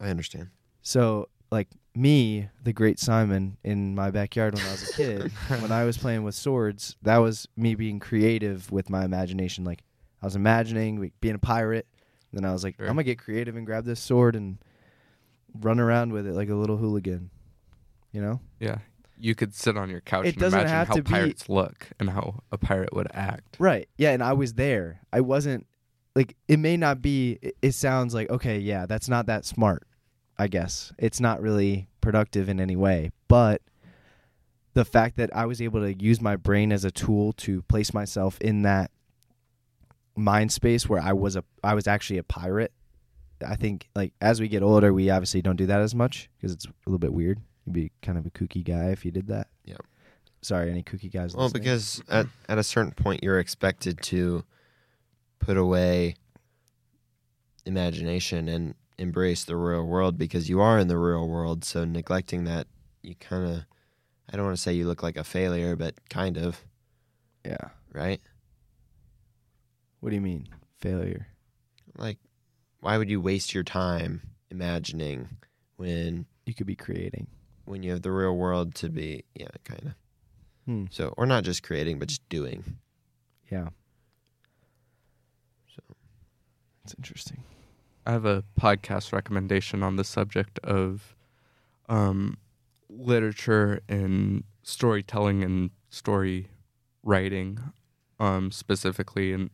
[0.00, 0.48] I understand.
[0.82, 5.72] So like me, the great Simon, in my backyard when I was a kid, when
[5.72, 9.64] I was playing with swords, that was me being creative with my imagination.
[9.64, 9.82] Like
[10.22, 11.86] I was imagining like, being a pirate.
[12.32, 12.86] Then I was like, Sure.
[12.86, 14.58] I'm gonna get creative and grab this sword and
[15.60, 17.30] run around with it like a little hooligan.
[18.12, 18.40] You know?
[18.60, 18.78] Yeah.
[19.18, 21.88] You could sit on your couch It and imagine have how to be- pirates look
[21.98, 23.56] and how a pirate would act.
[23.58, 23.88] Right.
[23.98, 25.00] Yeah, and I was there.
[25.12, 25.66] I wasn't
[26.14, 29.86] like it may not be it sounds like okay, yeah, that's not that smart.
[30.40, 30.90] I guess.
[30.96, 33.60] It's not really productive in any way, but
[34.72, 37.92] the fact that I was able to use my brain as a tool to place
[37.92, 38.90] myself in that
[40.16, 42.72] mind space where I was a I was actually a pirate.
[43.46, 46.54] I think like as we get older, we obviously don't do that as much because
[46.54, 47.38] it's a little bit weird.
[47.66, 49.48] You'd be kind of a kooky guy if you did that.
[49.66, 49.82] Yep.
[50.40, 51.36] Sorry, any kooky guys?
[51.36, 51.64] Well, listening?
[51.64, 54.42] because at, at a certain point, you're expected to
[55.38, 56.14] put away
[57.66, 61.64] imagination and embrace the real world because you are in the real world.
[61.64, 62.66] So neglecting that,
[63.02, 63.64] you kind of,
[64.30, 66.62] I don't want to say you look like a failure, but kind of,
[67.44, 67.70] yeah.
[67.92, 68.20] right?
[70.00, 71.26] What do you mean failure?
[71.96, 72.18] Like,
[72.80, 75.28] why would you waste your time imagining
[75.76, 77.26] when You could be creating.
[77.64, 79.24] when you have the real world to be?
[79.34, 79.92] Yeah, kind of.
[80.66, 80.84] Hmm.
[80.90, 82.76] So, or not just creating, but just doing.
[83.50, 83.68] Yeah.
[85.74, 85.82] So,
[86.84, 87.42] It's interesting.
[88.06, 91.14] I have a podcast recommendation on the subject of
[91.88, 92.38] um,
[92.88, 96.48] literature and storytelling and story
[97.02, 97.58] writing.
[98.20, 99.50] um, specifically and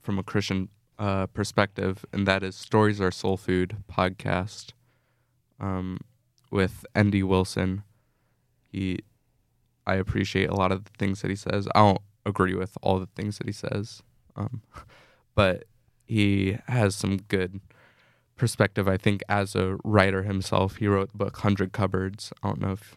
[0.00, 4.72] from a Christian uh, perspective, and that is Stories Are Soul Food podcast
[5.58, 5.98] um,
[6.50, 7.82] with Andy Wilson.
[8.70, 9.00] He,
[9.86, 11.66] I appreciate a lot of the things that he says.
[11.74, 14.02] I don't agree with all the things that he says,
[14.36, 14.62] um,
[15.34, 15.64] but
[16.04, 17.60] he has some good
[18.40, 18.88] perspective.
[18.88, 22.32] I think as a writer himself, he wrote the book Hundred Cupboards.
[22.42, 22.96] I don't know if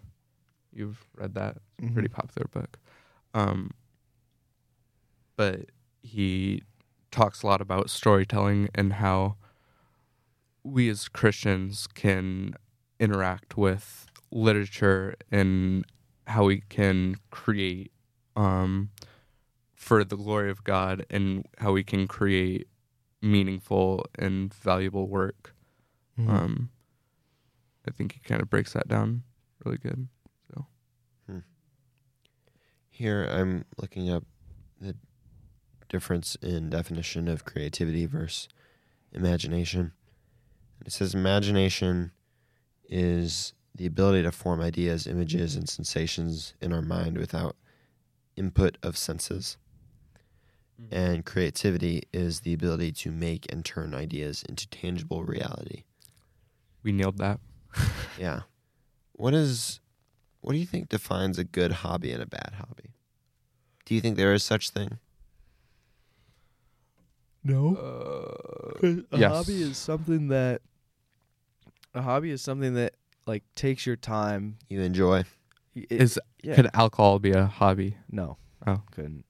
[0.71, 1.93] you've read that Mhm.
[1.93, 2.79] pretty popular book.
[3.34, 3.71] Um,
[5.36, 5.69] but
[6.01, 6.63] he
[7.12, 9.36] talks a lot about storytelling and how
[10.63, 12.56] we as Christians can
[12.99, 15.86] interact with literature and
[16.27, 17.91] how we can create
[18.36, 18.89] um,
[19.75, 22.67] for the glory of God and how we can create
[23.23, 25.55] meaningful and valuable work.
[26.19, 26.29] Mhm.
[26.29, 26.69] Um,
[27.88, 29.23] I think he kind of breaks that down
[29.63, 30.07] really good.
[30.49, 30.67] So
[31.27, 31.39] hmm.
[32.91, 34.25] Here I'm looking up
[34.79, 34.95] the
[35.89, 38.49] difference in definition of creativity versus
[39.12, 39.93] imagination.
[40.86, 42.12] It says imagination
[42.89, 47.55] is the ability to form ideas, images, and sensations in our mind without
[48.36, 49.57] input of senses.
[50.91, 55.83] And creativity is the ability to make and turn ideas into tangible reality.
[56.83, 57.39] We nailed that.
[58.19, 58.41] Yeah.
[59.13, 59.79] What is
[60.41, 62.91] what do you think defines a good hobby and a bad hobby?
[63.86, 64.99] Do you think there is such thing?
[67.43, 67.75] No.
[68.83, 69.31] Uh, a yes.
[69.31, 70.62] hobby is something that
[71.93, 72.93] a hobby is something that
[73.25, 74.57] like takes your time.
[74.69, 75.23] You enjoy?
[75.75, 76.55] It- Is yeah.
[76.55, 77.97] could alcohol be a hobby?
[78.12, 78.38] no.
[78.65, 78.81] Oh.
[78.91, 79.25] couldn't.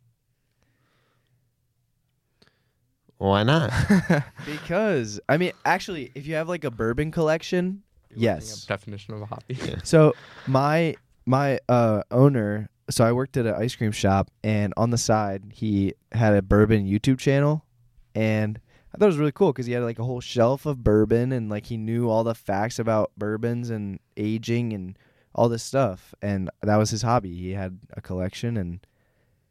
[3.17, 3.71] Why not?
[4.45, 7.83] Because I mean, actually, if you have like a bourbon collection,
[8.15, 8.65] yes.
[8.65, 9.55] Definition of a hobby.
[9.55, 9.77] Yeah.
[9.83, 10.13] So
[10.47, 10.95] my
[11.25, 15.43] my uh owner, so I worked at an ice cream shop, and on the side
[15.53, 17.65] he had a bourbon YouTube channel,
[18.13, 18.59] and
[18.93, 21.31] I thought it was really cool because he had like a whole shelf of bourbon,
[21.31, 24.97] and like he knew all the facts about bourbons and aging and
[25.33, 27.33] all this stuff, and that was his hobby.
[27.33, 28.85] He had a collection, and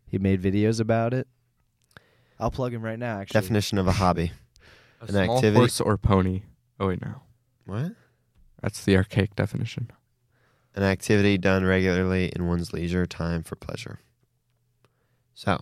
[0.06, 1.26] he made videos about it.
[2.42, 3.20] I'll plug him right now.
[3.20, 4.32] Actually, Definition of a hobby.
[5.00, 6.42] A An small activity- horse or pony.
[6.80, 7.22] Oh wait, no,
[7.66, 7.92] What?
[8.60, 9.90] that's the archaic definition.
[10.74, 14.00] An activity done regularly in one's leisure time for pleasure.
[15.34, 15.60] So,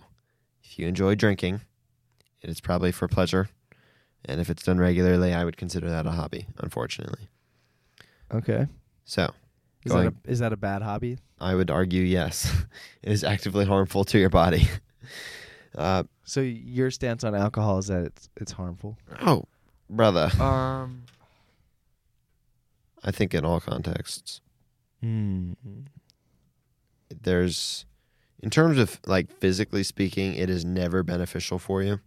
[0.63, 1.61] if you enjoy drinking,
[2.41, 3.49] it is probably for pleasure.
[4.25, 7.29] And if it's done regularly, I would consider that a hobby, unfortunately.
[8.33, 8.67] okay.
[9.05, 9.33] So,
[9.85, 11.17] Is Going- that a, is that a bad hobby?
[11.39, 12.51] I would argue yes.
[13.03, 14.67] it is actively harmful to your body.
[15.77, 18.97] Uh, So your stance on alcohol is that it's it's harmful.
[19.21, 19.45] oh,
[19.89, 20.29] brother.
[20.41, 21.03] Um,
[23.03, 24.41] I think in all contexts.
[25.01, 25.53] Hmm.
[27.23, 27.85] there's
[28.43, 31.99] in terms of like physically speaking it is never beneficial for you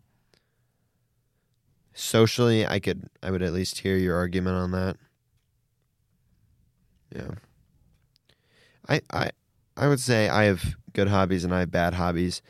[1.92, 4.96] socially i could i would at least hear your argument on that
[7.14, 7.30] yeah
[8.88, 9.30] i i
[9.76, 12.42] i would say i have good hobbies and i have bad hobbies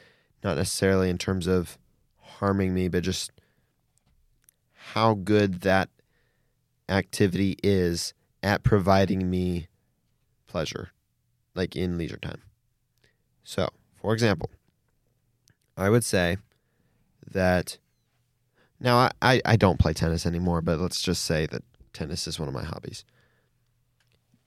[0.44, 1.78] not necessarily in terms of
[2.20, 3.32] harming me but just
[4.92, 5.88] how good that
[6.88, 9.66] activity is at providing me
[10.46, 10.90] pleasure
[11.54, 12.42] like in leisure time.
[13.42, 14.50] So, for example,
[15.76, 16.36] I would say
[17.30, 17.78] that
[18.80, 22.38] now I, I, I don't play tennis anymore, but let's just say that tennis is
[22.38, 23.04] one of my hobbies.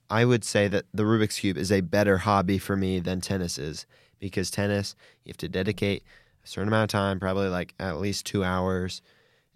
[0.10, 3.58] I would say that the Rubik's Cube is a better hobby for me than tennis
[3.58, 3.86] is
[4.20, 6.04] because tennis, you have to dedicate
[6.44, 9.02] a certain amount of time, probably like at least two hours,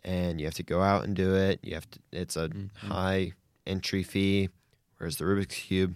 [0.04, 1.60] and you have to go out and do it.
[1.64, 2.70] You have to, it's a Mhm.
[2.76, 3.34] high
[3.66, 4.50] entry fee,
[4.98, 5.96] whereas the Rubik's Cube,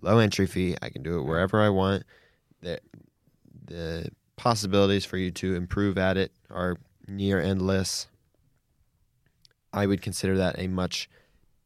[0.00, 0.76] low entry fee.
[0.82, 2.04] I can do it wherever I want.
[2.60, 2.80] The
[3.66, 8.08] the possibilities for you to improve at it are near endless.
[9.72, 11.08] I would consider that a much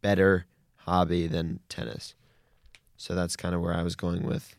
[0.01, 2.15] better hobby than tennis.
[2.97, 4.55] So that's kind of where I was going with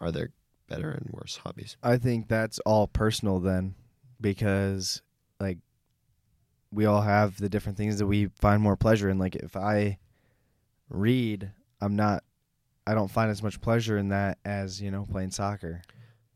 [0.00, 0.30] are there
[0.68, 1.76] better and worse hobbies?
[1.82, 3.74] I think that's all personal then,
[4.20, 5.02] because
[5.40, 5.58] like
[6.70, 9.18] we all have the different things that we find more pleasure in.
[9.18, 9.98] Like if I
[10.88, 12.24] read, I'm not,
[12.86, 15.82] I don't find as much pleasure in that as you know playing soccer.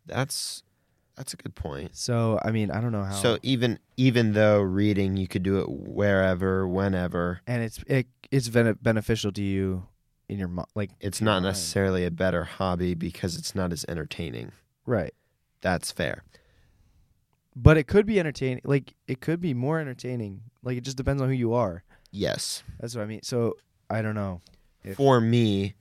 [0.07, 0.63] That's
[1.17, 1.97] that's a good point.
[1.97, 3.15] So I mean, I don't know how.
[3.15, 8.49] So even even though reading you could do it wherever, whenever, and it's it it's
[8.49, 9.87] bene- beneficial to you
[10.29, 11.45] in your mo- like it's not mind.
[11.47, 14.53] necessarily a better hobby because it's not as entertaining.
[14.87, 15.15] right.
[15.61, 16.23] That's fair.
[17.57, 18.61] But it could be entertaining.
[18.65, 20.43] Like it could be more entertaining.
[20.63, 21.83] Like it just depends on who you are.
[22.13, 22.63] Yes.
[22.79, 23.23] That's what I mean.
[23.23, 23.57] So
[23.91, 24.41] I don't know.
[24.85, 25.75] If- For me,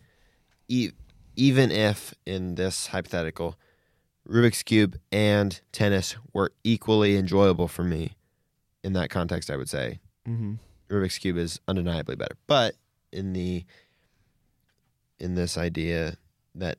[0.67, 0.91] e-
[1.35, 3.55] even if in this hypothetical,
[4.27, 8.13] Rubik's Cube and tennis were equally enjoyable for me
[8.83, 9.99] in that context, I would say.
[10.27, 10.55] Mm-hmm.
[10.89, 12.35] Rubik's Cube is undeniably better.
[12.47, 12.75] But
[13.13, 13.63] in the
[15.19, 16.17] in this idea
[16.55, 16.77] that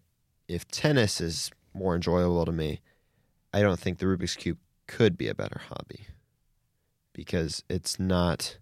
[0.49, 2.81] if tennis is more enjoyable to me,
[3.53, 6.07] I don't think the Rubik's Cube could be a better hobby
[7.13, 8.59] because it's not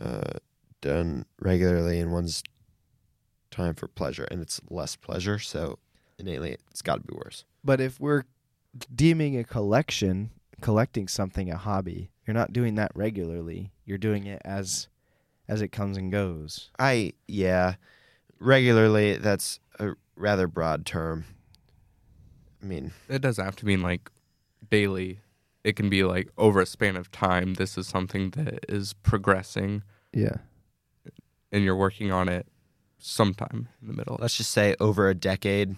[0.00, 0.38] uh,
[0.80, 2.42] done regularly in one's
[3.50, 5.38] time for pleasure, and it's less pleasure.
[5.38, 5.78] So
[6.18, 7.44] innately, it's got to be worse.
[7.62, 8.24] But if we're
[8.94, 10.30] deeming a collection,
[10.60, 13.70] collecting something a hobby, you're not doing that regularly.
[13.84, 14.88] You're doing it as
[15.46, 16.70] as it comes and goes.
[16.78, 17.74] I yeah,
[18.44, 19.16] regularly.
[19.16, 21.24] That's a rather broad term.
[22.62, 24.10] I mean, It doesn't have to mean like
[24.70, 25.20] daily.
[25.64, 27.54] It can be like over a span of time.
[27.54, 29.82] This is something that is progressing,
[30.12, 30.36] Yeah.
[31.52, 32.46] and you're working on it
[32.98, 34.16] sometime in the middle.
[34.20, 35.76] let's just say over a decade.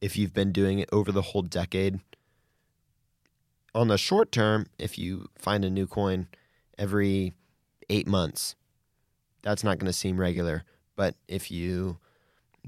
[0.00, 2.00] If you've been doing it over the whole decade,
[3.74, 6.26] on the short term, if you find a new coin
[6.76, 7.34] every
[7.88, 8.56] eight months,
[9.42, 10.64] that's not going to seem regular.
[10.96, 11.98] But if you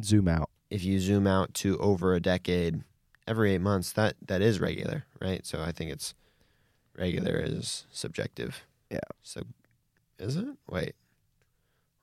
[0.03, 0.51] Zoom out.
[0.71, 2.83] if you zoom out to over a decade,
[3.27, 5.45] every eight months, that that is regular, right?
[5.47, 6.15] So I think it's
[6.97, 8.65] regular is subjective.
[8.91, 8.99] Yeah.
[9.23, 9.43] So
[10.19, 10.47] is it?
[10.69, 10.95] Wait.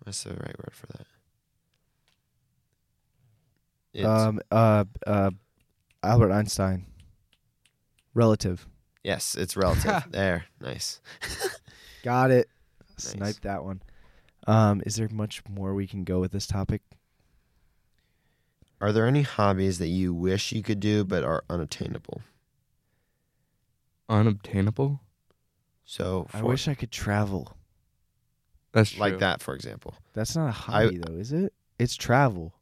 [0.03, 1.07] What's the right word for that?
[3.93, 5.31] It's, Um uh uh
[6.03, 6.85] Albert Einstein.
[8.13, 8.67] Relative.
[9.03, 10.03] yes, it's relative.
[10.11, 10.45] there.
[10.59, 10.99] Nice.
[12.03, 12.49] Got it.
[12.97, 13.11] Nice.
[13.11, 13.81] Snipe that one.
[14.47, 16.81] Um, is there much more we can go with this topic?
[18.79, 22.21] Are there any hobbies that you wish you could do but are unattainable?
[24.09, 25.01] Unobtainable.
[25.85, 27.55] So I for- wish I could travel.
[28.71, 29.01] That's true.
[29.01, 29.93] like that, for example.
[30.13, 31.53] That's not a hobby though, is it?
[31.77, 32.53] It's travel.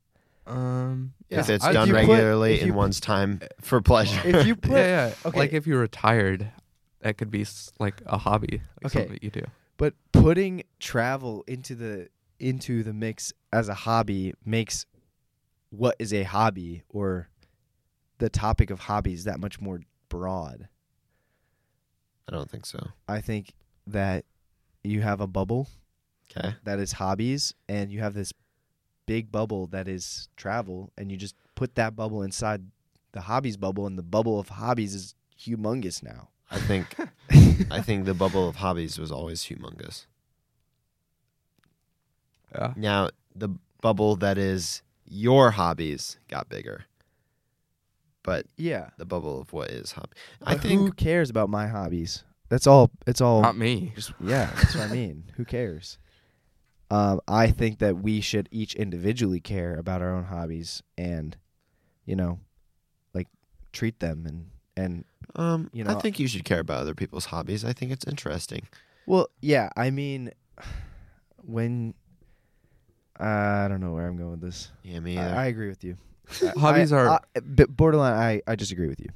[0.47, 4.19] Um, If it's I- done you put- regularly if in you- one's time for pleasure.
[4.27, 5.13] If you put yeah, yeah.
[5.25, 5.38] okay.
[5.39, 6.51] Like if you're retired,
[7.01, 8.61] that could be s- like a hobby.
[8.84, 8.99] Like Okay.
[8.99, 9.43] something that you do.
[9.80, 14.86] But putting travel into the into the mix as a hobby makes
[15.71, 17.30] what is a hobby or
[18.17, 20.67] the topic of hobbies that much more broad.
[22.27, 22.80] I don't think so.
[23.07, 23.53] I think
[23.88, 24.25] that
[24.84, 25.67] you have a bubble
[26.32, 26.55] Okay.
[26.63, 28.34] that is hobbies and you have this
[29.05, 32.61] big bubble that is travel and you just put that bubble inside
[33.13, 36.30] the hobbies bubble and the bubble of hobbies is humongous now.
[36.51, 36.95] I think
[37.72, 40.05] I think the bubble of hobbies was always humongous.
[42.53, 42.74] Yeah.
[42.76, 43.49] Now the
[43.82, 46.86] bubble that is your hobbies got bigger,
[48.24, 48.89] but Yeah.
[48.97, 50.14] the bubble of what is hobby.
[50.45, 52.24] I But think who cares about my hobbies?
[52.49, 53.93] That's all it's all Not me.
[53.95, 55.26] Just yeah, that's what I mean.
[55.38, 55.99] Who cares?
[56.91, 61.38] Um, I think that we should each individually care about our own hobbies and,
[62.05, 62.39] you know,
[63.14, 63.28] like
[63.72, 64.47] treat them and
[64.80, 65.03] and
[65.36, 67.63] um you I think you should care about other people's hobbies.
[67.65, 68.63] I think it's interesting.
[69.05, 69.69] well, yeah.
[69.75, 70.32] I mean,
[71.45, 71.93] when
[73.19, 74.71] I don't know where I'm going with this.
[74.84, 75.36] Yeah, me I, either.
[75.36, 75.97] I agree with you.
[76.57, 78.13] Hobbies I- are- I- but borderline.
[78.13, 79.09] I I disagree with you.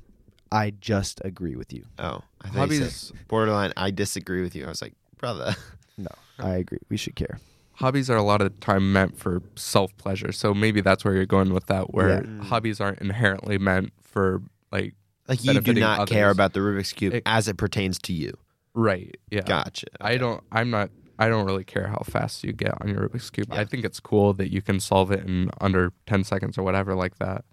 [0.51, 1.85] I just agree with you.
[1.99, 3.13] oh, I thought you said Hobbies.
[3.27, 3.73] borderline.
[3.75, 4.65] I disagree with you.
[4.65, 5.55] I was like, brother.
[5.95, 6.09] No,
[6.39, 6.79] I agree.
[6.89, 7.37] We should care.
[7.73, 10.31] hobbies are a lot of the time meant for self pleasure.
[10.31, 12.19] So maybe that's where you're going with that, where Yeah.
[12.21, 12.43] Mm.
[12.45, 14.41] hobbies aren't inherently meant for
[14.71, 14.95] like
[15.27, 18.13] Like you do Benefiting not care about the Rubik's cube It- as it pertains to
[18.13, 18.33] you.
[18.73, 19.15] right.
[19.31, 19.41] Yeah.
[19.41, 19.87] Gotcha.
[20.01, 20.43] I don't.
[20.51, 20.89] I'm not.
[21.19, 23.47] I don't really care how fast you get on your Rubik's cube.
[23.51, 23.59] Yeah.
[23.61, 26.95] I think it's cool that you can solve it in under ten seconds or whatever
[26.95, 27.45] like that.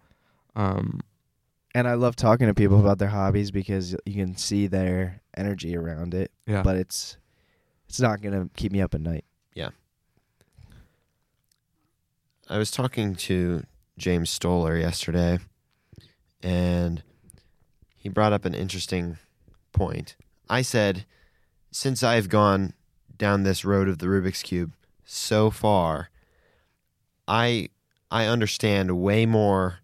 [0.56, 1.00] Um,
[1.74, 5.76] And I love talking to people about their hobbies because you can see their energy
[5.76, 6.32] around it.
[6.46, 6.62] yeah.
[6.62, 7.18] But it's
[7.88, 9.24] it's not gonna keep me up at night.
[9.54, 9.70] Yeah.
[12.48, 13.62] I was talking to
[13.98, 15.38] James Stoller yesterday,
[16.42, 17.02] and
[18.00, 19.18] he brought up an interesting
[19.72, 20.16] point.
[20.48, 21.04] I said,
[21.70, 22.72] since I've gone
[23.18, 24.72] down this road of the Rubik's Cube
[25.04, 26.08] so far,
[27.28, 27.68] I
[28.10, 29.80] I understand way more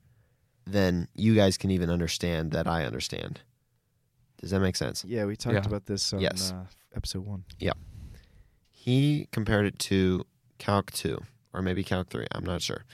[0.67, 3.41] than you guys can even understand that I understand.
[4.41, 5.05] Does that make sense?
[5.07, 5.67] Yeah, we talked Yeah.
[5.67, 6.53] about this on Yes.
[6.53, 6.65] uh,
[6.97, 7.45] episode one.
[7.61, 7.75] Yeah.
[8.71, 10.25] He compared it to
[10.59, 12.85] Calc 2 or maybe Calc 3, I'm not sure.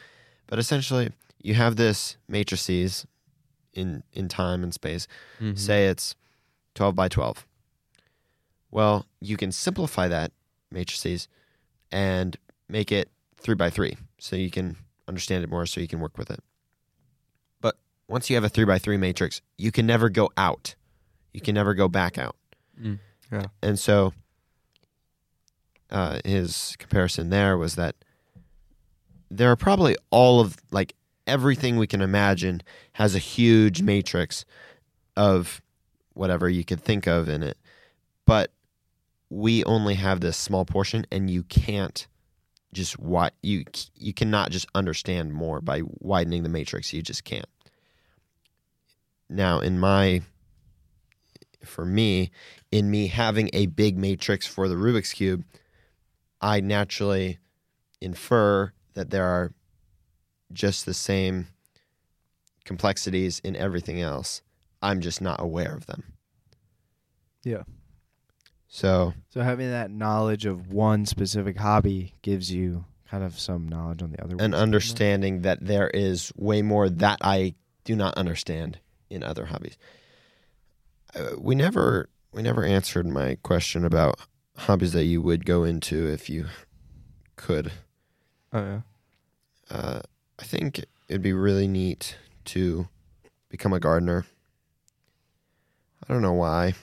[0.49, 1.13] But essentially,
[1.43, 3.07] you have this matrices
[3.75, 5.07] in in time and space.
[5.41, 5.59] Mhm.
[5.59, 6.15] Say it's
[6.75, 7.47] 12 by 12.
[8.71, 10.33] Well, you can simplify that
[10.71, 11.29] matrices
[11.91, 12.37] and
[12.69, 16.17] make it 3 by 3 so you can understand it more so you can work
[16.17, 16.41] with it.
[17.61, 17.77] But
[18.09, 20.75] once you have a 3 by 3 matrix, you can never go out.
[21.35, 22.37] You can never go back out.
[22.81, 22.99] Mm,
[23.31, 23.47] yeah.
[23.63, 24.15] And so
[25.91, 27.95] uh, his comparison there was that
[29.31, 30.95] there are probably all of like
[31.27, 32.63] everything we can imagine
[32.95, 34.45] has a huge matrix
[35.17, 35.61] of
[36.15, 37.57] whatever you could think of in it.
[38.27, 38.53] But
[39.31, 42.07] we only have this small portion and you can't
[42.73, 43.65] just what you
[43.97, 46.93] you cannot just understand more by widening the matrix.
[46.93, 47.47] You just can't.
[49.29, 50.23] Now, in my
[51.65, 52.31] for me,
[52.71, 55.45] in me having a big matrix for the Rubik's cube,
[56.41, 57.39] I naturally
[58.01, 59.53] infer that there are
[60.53, 61.49] just the same
[62.65, 64.43] complexities in everything else.
[64.81, 66.13] I'm just not aware of them.
[67.45, 67.63] Yeah.
[68.69, 74.03] So, So having that knowledge of one specific hobby gives you kind of some knowledge
[74.03, 74.37] on the other.
[74.39, 78.79] an understanding that there is way more that I do not understand
[79.11, 79.77] in other hobbies.
[81.15, 84.19] Uh, we never we never answered my question about
[84.57, 86.47] hobbies that you would go into if you
[87.37, 87.71] could.
[88.55, 88.81] Oh yeah.
[89.71, 90.01] Uh,
[90.39, 92.17] I think it'd be really neat
[92.47, 92.89] to
[93.49, 94.25] become a gardener.
[96.09, 96.75] I don't know why,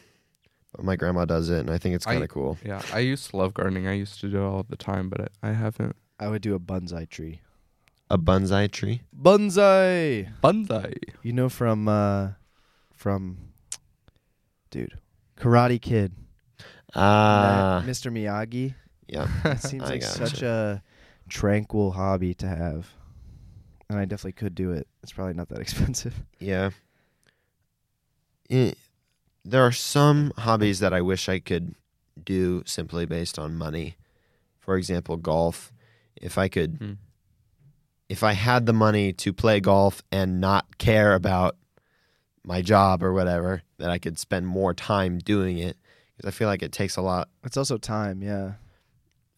[0.75, 2.57] but my grandma does it, and I think it's I- kind of cool.
[2.63, 3.87] Yeah, I used to love gardening.
[3.87, 5.95] I used to do it all the time, but I, I haven't.
[6.19, 7.41] I would do a bonsai tree.
[8.09, 9.01] A bonsai tree.
[9.15, 10.29] Bonsai.
[10.41, 10.95] Bonsai.
[11.21, 12.29] You know from uh
[12.93, 13.37] from
[14.71, 14.97] dude,
[15.37, 16.13] Karate Kid.
[16.95, 18.11] Ah, That Mr.
[18.11, 18.73] Miyagi.
[19.07, 19.27] yeah.
[19.45, 20.27] It seems I like gotcha.
[20.27, 20.81] such a
[21.29, 22.87] tranquil hobby to have.
[23.89, 24.87] And I definitely could do it.
[25.01, 26.13] It's probably not that expensive.
[26.39, 26.69] Yeah.
[28.49, 28.73] Eh,
[29.43, 31.75] there are some hobbies that I wish I could
[32.23, 33.95] do simply based on money.
[34.59, 35.71] For example, golf.
[36.15, 36.93] If I could, Hmm.
[38.09, 41.55] if I had the money to play golf and not care about
[42.43, 45.77] my job or whatever, that I could spend more time doing it
[46.17, 47.29] because I feel like it takes a lot.
[47.43, 48.53] It's also time, yeah.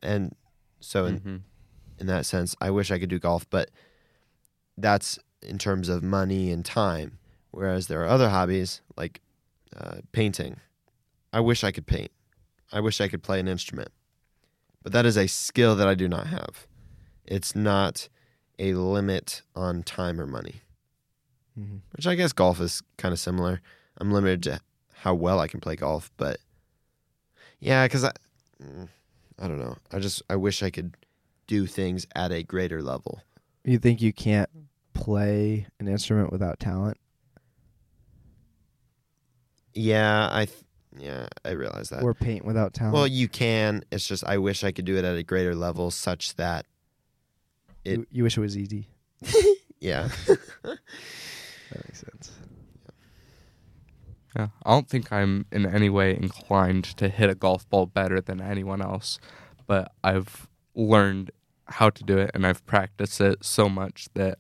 [0.02, 0.36] And
[0.80, 1.42] so, in, Mhm.
[2.00, 3.70] in that sense, I wish I could do golf, but
[4.82, 7.18] that's in terms of money and time.
[7.52, 9.22] Whereas there are other hobbies like
[9.76, 10.58] uh, painting.
[11.34, 12.12] I wish I could paint.
[12.72, 13.90] I wish I could play an instrument,
[14.82, 16.68] but that is a skill that I do not have.
[17.26, 18.08] It's not
[18.58, 20.62] a limit on time or money,
[21.56, 23.62] hmm which I guess golf is kind of similar.
[23.98, 24.62] I'm limited to
[24.94, 26.38] how well I can play golf, but
[27.60, 28.12] yeah, because I,
[28.64, 28.88] mm,
[29.38, 29.76] I don't know.
[29.92, 30.96] I just I wish I could
[31.48, 33.22] do things at a greater level.
[33.66, 34.50] You think you can't
[34.94, 36.98] play an instrument without talent?
[39.74, 40.64] Yeah, I th-
[40.98, 42.04] yeah, I realize that.
[42.04, 42.94] Or paint without talent?
[42.94, 43.84] well, you can.
[43.92, 46.66] It's just I wish I could do it at a greater level such that
[47.86, 48.88] it- you, you wish it was easy.
[49.80, 50.10] yeah.
[50.64, 52.32] That makes sense.
[54.36, 58.20] Yeah, I don't think I'm in any way inclined to hit a golf ball better
[58.20, 59.20] than anyone else,
[59.68, 61.32] but I've learned
[61.68, 64.40] how to do it and I've practiced it so much that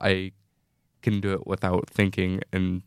[0.00, 0.32] I
[1.02, 2.82] can do it without thinking and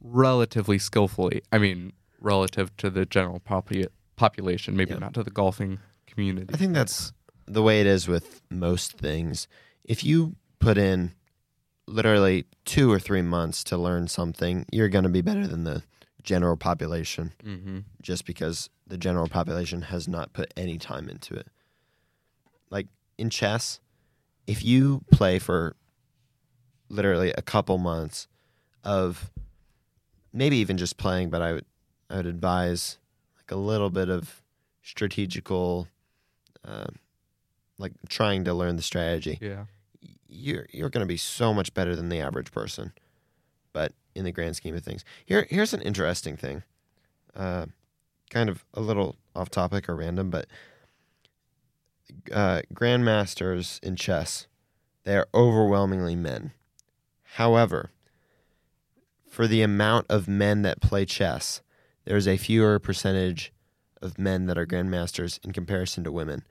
[0.00, 1.42] relatively skillfully.
[1.52, 4.98] I mean, relative to the general popu- population, maybe Yeah.
[4.98, 6.54] not to the golfing community.
[6.54, 7.12] I think that's
[7.46, 9.48] the way it is with most things.
[9.84, 11.12] If you put in
[11.86, 15.82] literally 2 or 3 months to learn something, you're going to be better than the
[16.22, 21.48] general population hmm just because the general population has not put any time into it.
[22.70, 23.80] Like in chess,
[24.48, 25.76] if you play for
[26.88, 28.26] literally a couple months
[28.82, 29.30] of
[30.32, 31.66] maybe even just playing, but I would
[32.10, 32.98] I would advise
[33.36, 34.42] like a little bit of
[34.82, 35.86] strategical,
[36.66, 36.86] uh,
[37.76, 39.38] like trying to learn the strategy.
[39.40, 39.66] Yeah.
[40.26, 42.92] You're you're going to be so much better than the average person,
[43.74, 46.62] but in the grand scheme of things, here here's an interesting thing,
[47.36, 47.66] uh,
[48.30, 50.46] kind of a little off topic or random, but
[52.32, 54.46] uh, grandmasters in chess,
[55.04, 56.52] they are overwhelmingly men.
[57.34, 57.90] However,
[59.28, 61.62] for the amount of men that play chess,
[62.04, 63.52] there's a fewer percentage
[64.00, 66.44] of men that are grandmasters in comparison to women.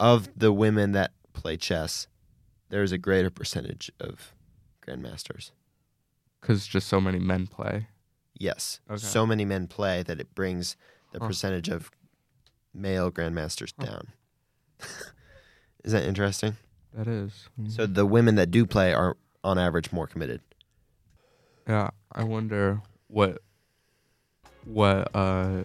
[0.00, 2.06] Of the women that play chess,
[2.68, 4.34] there's a greater percentage of
[4.86, 5.50] grandmasters.
[6.40, 7.88] Because just so many men play.
[8.38, 8.80] Yes.
[8.88, 8.98] Okay.
[8.98, 10.76] So many men play that it brings
[11.12, 11.90] the percentage of
[12.72, 13.86] male grandmasters Huh.
[13.86, 14.08] down.
[15.84, 16.56] Is that interesting?
[16.94, 17.48] That is.
[17.68, 20.40] So the women that do play are on average more committed.
[21.68, 23.38] Yeah, I wonder what
[24.64, 25.62] what uh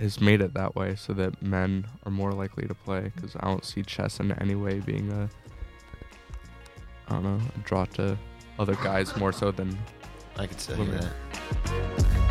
[0.00, 3.46] has made it that way so that men are more likely to play because I
[3.46, 5.28] don't see chess in any way being a
[7.08, 8.18] I don't know a draw to
[8.58, 9.78] other guys more so than
[10.36, 10.98] I could say Women.
[11.64, 12.21] that.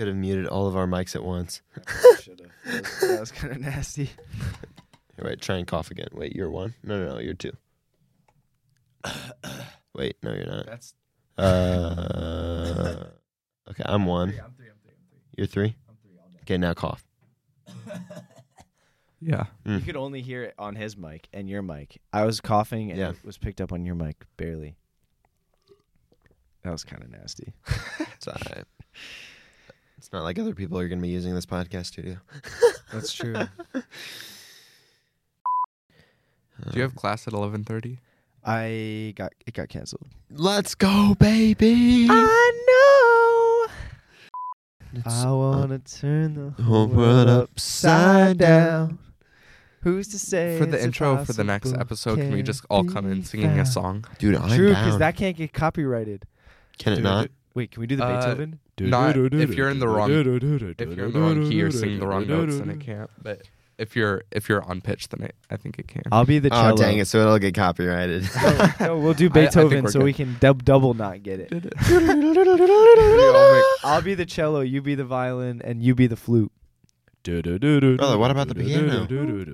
[0.00, 1.60] Could have muted all of our mics at once.
[2.22, 2.72] Should have.
[2.82, 4.06] That was, was kind of nasty.
[4.06, 4.14] Here,
[5.24, 6.08] wait, try and cough again.
[6.12, 6.72] Wait, you're one?
[6.82, 7.52] No, no, no, you're two.
[9.94, 10.64] Wait, no, you're not.
[10.64, 10.94] That's
[11.36, 13.08] Uh,
[13.68, 14.30] okay, I'm one.
[14.30, 14.68] I'm three.
[14.70, 14.92] I'm three.
[14.94, 15.18] I'm three.
[15.36, 15.76] You're three.
[15.86, 16.38] I'm three all day.
[16.44, 17.04] Okay, now cough.
[19.22, 19.44] Yeah.
[19.66, 19.80] Mm.
[19.80, 22.00] You could only hear it on his mic and your mic.
[22.10, 23.10] I was coughing and Yeah.
[23.10, 24.76] it was picked up on your mic barely.
[26.62, 27.52] That was kind of nasty.
[28.14, 28.64] It's alright.
[30.00, 32.16] It's not like other people are going to be using this podcast studio.
[32.92, 33.34] That's true.
[33.74, 33.82] Do
[36.72, 37.98] you have class at eleven thirty?
[38.42, 40.06] I got it got canceled.
[40.30, 42.06] Let's go, baby.
[42.08, 43.66] I
[44.88, 44.98] know.
[45.00, 48.98] It's- I wanna turn the whole whole world world upside down.
[49.82, 51.80] Who's to say For the it's intro for the next impossible?
[51.82, 53.68] episode, can we just all come in be singing a found.
[53.68, 54.04] song?
[54.18, 54.98] Dude, I'm True, because down.
[55.00, 56.24] that can't get copyrighted.
[56.78, 57.28] Can it not?
[57.54, 58.58] Wait, can we do the Uh, Beethoven?
[58.88, 60.24] Not- if you're in the wrong- If
[60.96, 63.10] you're in the wrong key or singing the wrong notes, then it can't.
[63.22, 63.42] But
[63.78, 66.02] if you're if you're on pitch, then it, I think it can.
[66.12, 66.76] I'll be the Oh, cello.
[66.76, 67.06] dang it.
[67.06, 68.28] So it'll get copyrighted.
[68.42, 70.04] no, no, we'll do I- I think Beethoven we're so good.
[70.04, 71.48] we can dub- double not get it.
[71.50, 71.74] Did it?
[73.82, 76.52] I'll be the cello, you be the violin, and you be the flute.
[77.22, 79.06] Brother, what about the piano?
[79.06, 79.46] Dun,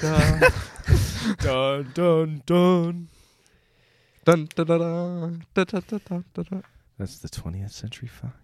[0.00, 0.22] dun,
[1.40, 2.42] Dun dun dun.
[2.46, 3.08] dun,
[4.24, 6.62] Dun, da, da, da,
[6.98, 8.43] That's the 20th Century Fox.